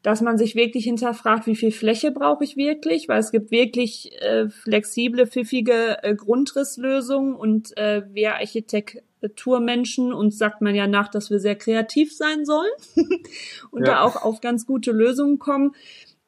[0.02, 4.12] dass man sich wirklich hinterfragt, wie viel Fläche brauche ich wirklich, weil es gibt wirklich
[4.20, 11.30] äh, flexible, pfiffige äh, Grundrisslösungen und äh, wir Architekturmenschen uns sagt man ja nach, dass
[11.30, 12.72] wir sehr kreativ sein sollen
[13.70, 13.92] und ja.
[13.92, 15.74] da auch auf ganz gute Lösungen kommen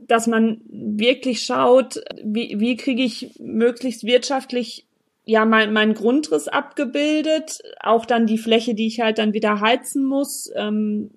[0.09, 4.87] dass man wirklich schaut, wie, wie kriege ich möglichst wirtschaftlich
[5.25, 10.05] ja mein, mein Grundriss abgebildet, auch dann die Fläche, die ich halt dann wieder heizen
[10.05, 11.11] muss, ähm,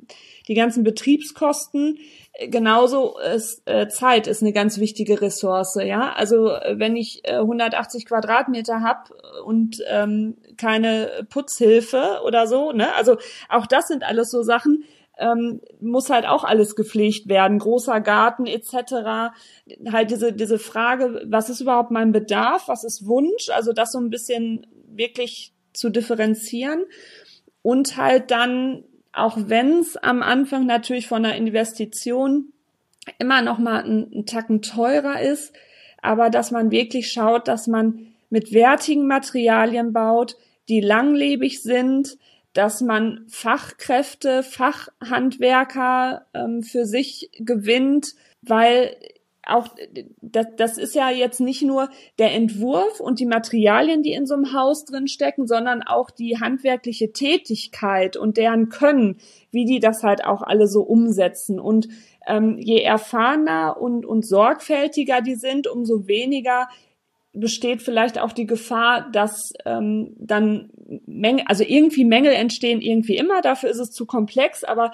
[0.48, 1.98] die ganzen Betriebskosten
[2.50, 6.14] genauso ist äh, Zeit ist eine ganz wichtige Ressource, ja.
[6.14, 9.12] Also äh, wenn ich äh, 180 Quadratmeter hab
[9.46, 12.94] und ähm, keine Putzhilfe oder so, ne?
[12.96, 13.18] Also
[13.50, 14.84] auch das sind alles so Sachen,
[15.18, 19.34] ähm, muss halt auch alles gepflegt werden, großer Garten etc.
[19.92, 23.50] Halt diese diese Frage, was ist überhaupt mein Bedarf, was ist Wunsch?
[23.54, 26.86] Also das so ein bisschen wirklich zu differenzieren
[27.62, 28.84] und halt dann
[29.16, 32.52] auch wenn es am Anfang natürlich von einer Investition
[33.20, 35.54] immer noch mal einen, einen Tacken teurer ist,
[36.02, 40.36] aber dass man wirklich schaut, dass man mit wertigen Materialien baut,
[40.68, 42.18] die langlebig sind,
[42.54, 48.96] dass man Fachkräfte, Fachhandwerker ähm, für sich gewinnt, weil
[49.48, 49.68] auch
[50.22, 51.90] das, das ist ja jetzt nicht nur
[52.20, 56.40] der Entwurf und die Materialien, die in so einem Haus drin stecken, sondern auch die
[56.40, 59.18] handwerkliche Tätigkeit und deren Können,
[59.52, 61.60] wie die das halt auch alle so umsetzen.
[61.60, 61.88] Und
[62.28, 66.68] ähm, je erfahrener und, und sorgfältiger die sind, umso weniger
[67.36, 70.70] besteht vielleicht auch die Gefahr, dass ähm, dann
[71.06, 73.42] Mängel, also irgendwie Mängel entstehen irgendwie immer.
[73.42, 74.94] Dafür ist es zu komplex, aber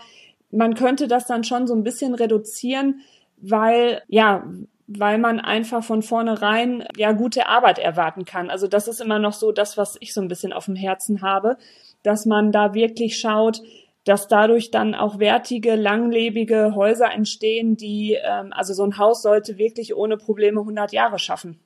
[0.49, 3.01] man könnte das dann schon so ein bisschen reduzieren,
[3.41, 4.47] weil, ja,
[4.87, 8.49] weil man einfach von vornherein ja gute Arbeit erwarten kann.
[8.49, 11.21] Also das ist immer noch so das, was ich so ein bisschen auf dem Herzen
[11.21, 11.57] habe,
[12.03, 13.61] dass man da wirklich schaut,
[14.03, 19.57] dass dadurch dann auch wertige, langlebige Häuser entstehen, die, ähm, also so ein Haus sollte
[19.57, 21.59] wirklich ohne Probleme 100 Jahre schaffen.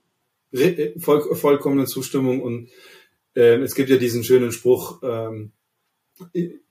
[0.98, 2.70] Voll, vollkommene Zustimmung und
[3.36, 5.52] äh, es gibt ja diesen schönen Spruch, ähm,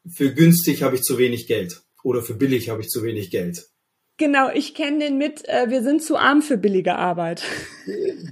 [0.07, 3.67] für günstig habe ich zu wenig Geld oder für billig habe ich zu wenig Geld.
[4.17, 7.43] Genau, ich kenne den mit, äh, wir sind zu arm für billige Arbeit.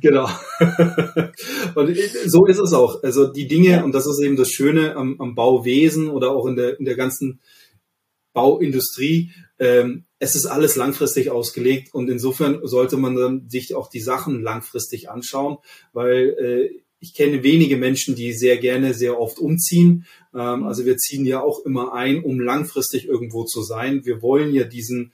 [0.00, 0.28] Genau.
[1.76, 3.04] und so ist es auch.
[3.04, 3.84] Also die Dinge, ja.
[3.84, 6.96] und das ist eben das Schöne am, am Bauwesen oder auch in der, in der
[6.96, 7.40] ganzen
[8.32, 9.30] Bauindustrie.
[9.60, 14.42] Ähm, es ist alles langfristig ausgelegt und insofern sollte man dann sich auch die Sachen
[14.42, 15.58] langfristig anschauen,
[15.92, 20.06] weil äh, ich kenne wenige Menschen, die sehr gerne, sehr oft umziehen.
[20.34, 24.04] Ähm, also wir ziehen ja auch immer ein, um langfristig irgendwo zu sein.
[24.04, 25.12] Wir wollen ja diesen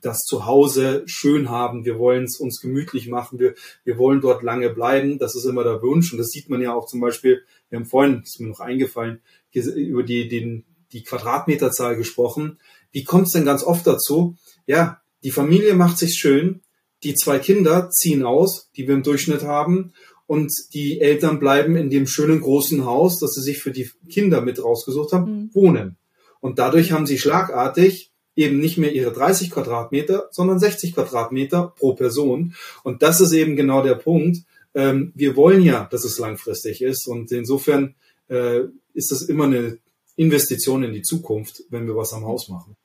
[0.00, 1.84] das Zuhause schön haben.
[1.84, 3.38] Wir wollen es uns gemütlich machen.
[3.38, 3.54] Wir,
[3.84, 5.18] wir wollen dort lange bleiben.
[5.18, 6.12] Das ist immer der Wunsch.
[6.12, 9.20] Und das sieht man ja auch zum Beispiel, wir haben vorhin, ist mir noch eingefallen,
[9.52, 12.58] über die, den, die Quadratmeterzahl gesprochen.
[12.92, 14.36] Wie kommt es denn ganz oft dazu?
[14.66, 16.62] Ja, die Familie macht sich schön.
[17.02, 19.92] Die zwei Kinder ziehen aus, die wir im Durchschnitt haben
[20.26, 24.40] und die Eltern bleiben in dem schönen großen Haus, das sie sich für die Kinder
[24.40, 25.50] mit rausgesucht haben, mhm.
[25.54, 25.96] wohnen.
[26.40, 31.94] Und dadurch haben sie schlagartig eben nicht mehr ihre 30 Quadratmeter, sondern 60 Quadratmeter pro
[31.94, 32.54] Person.
[32.82, 34.38] Und das ist eben genau der Punkt.
[34.74, 37.06] Ähm, wir wollen ja, dass es langfristig ist.
[37.06, 37.94] Und insofern
[38.28, 38.60] äh,
[38.92, 39.78] ist das immer eine
[40.16, 42.76] Investition in die Zukunft, wenn wir was am Haus machen.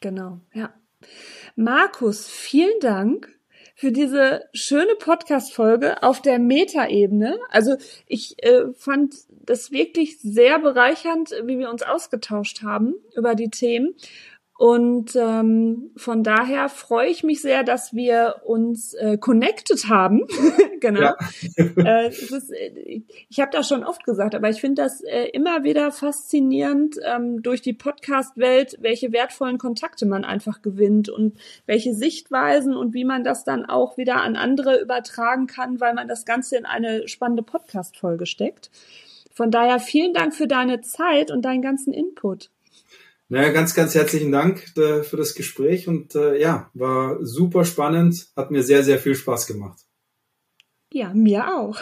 [0.00, 0.72] Genau, ja.
[1.56, 3.38] Markus, vielen Dank
[3.74, 7.38] für diese schöne Podcast-Folge auf der Metaebene.
[7.48, 7.76] Also
[8.06, 13.94] ich äh, fand das wirklich sehr bereichernd, wie wir uns ausgetauscht haben über die Themen.
[14.58, 20.26] Und ähm, von daher freue ich mich sehr, dass wir uns äh, connected haben.
[20.80, 21.12] genau.
[21.56, 25.62] Äh, ist, äh, ich habe das schon oft gesagt, aber ich finde das äh, immer
[25.62, 31.36] wieder faszinierend ähm, durch die Podcast-Welt, welche wertvollen Kontakte man einfach gewinnt und
[31.66, 36.08] welche Sichtweisen und wie man das dann auch wieder an andere übertragen kann, weil man
[36.08, 38.70] das Ganze in eine spannende Podcast-Folge steckt.
[39.32, 42.50] Von daher vielen Dank für deine Zeit und deinen ganzen Input.
[43.30, 48.28] Naja, ganz, ganz herzlichen Dank äh, für das Gespräch und äh, ja, war super spannend,
[48.34, 49.80] hat mir sehr, sehr viel Spaß gemacht.
[50.90, 51.78] Ja, mir auch.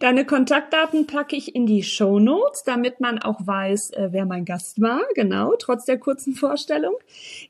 [0.00, 4.44] Deine Kontaktdaten packe ich in die Show Notes, damit man auch weiß, äh, wer mein
[4.44, 6.96] Gast war, genau, trotz der kurzen Vorstellung.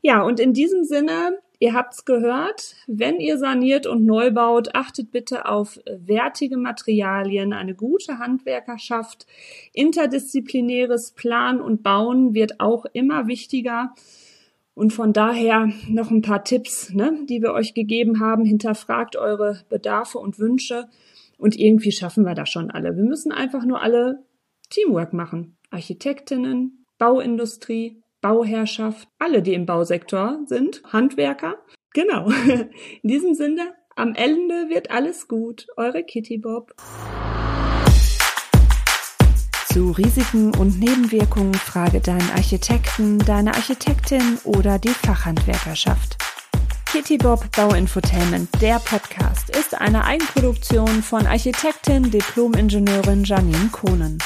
[0.03, 5.13] Ja, und in diesem Sinne, ihr habt's gehört, wenn ihr saniert und neu baut, achtet
[5.13, 9.27] bitte auf wertige Materialien, eine gute Handwerkerschaft,
[9.73, 13.95] interdisziplinäres Plan und Bauen wird auch immer wichtiger.
[14.75, 18.47] Und von daher noch ein paar Tipps, ne, die wir euch gegeben haben.
[18.47, 20.89] Hinterfragt eure Bedarfe und Wünsche.
[21.37, 22.97] Und irgendwie schaffen wir das schon alle.
[22.97, 24.23] Wir müssen einfach nur alle
[24.71, 25.57] Teamwork machen.
[25.71, 31.57] Architektinnen, Bauindustrie, Bauherrschaft, alle, die im Bausektor sind, Handwerker.
[31.95, 32.31] Genau.
[33.03, 35.67] In diesem Sinne, am Ende wird alles gut.
[35.77, 36.75] Eure Kitty Bob.
[39.73, 46.19] Zu Risiken und Nebenwirkungen frage deinen Architekten, deine Architektin oder die Fachhandwerkerschaft.
[46.87, 54.19] Kitty Bob Bauinfotainment, der Podcast, ist eine Eigenproduktion von Architektin, Diplom-Ingenieurin Janine Kohnen.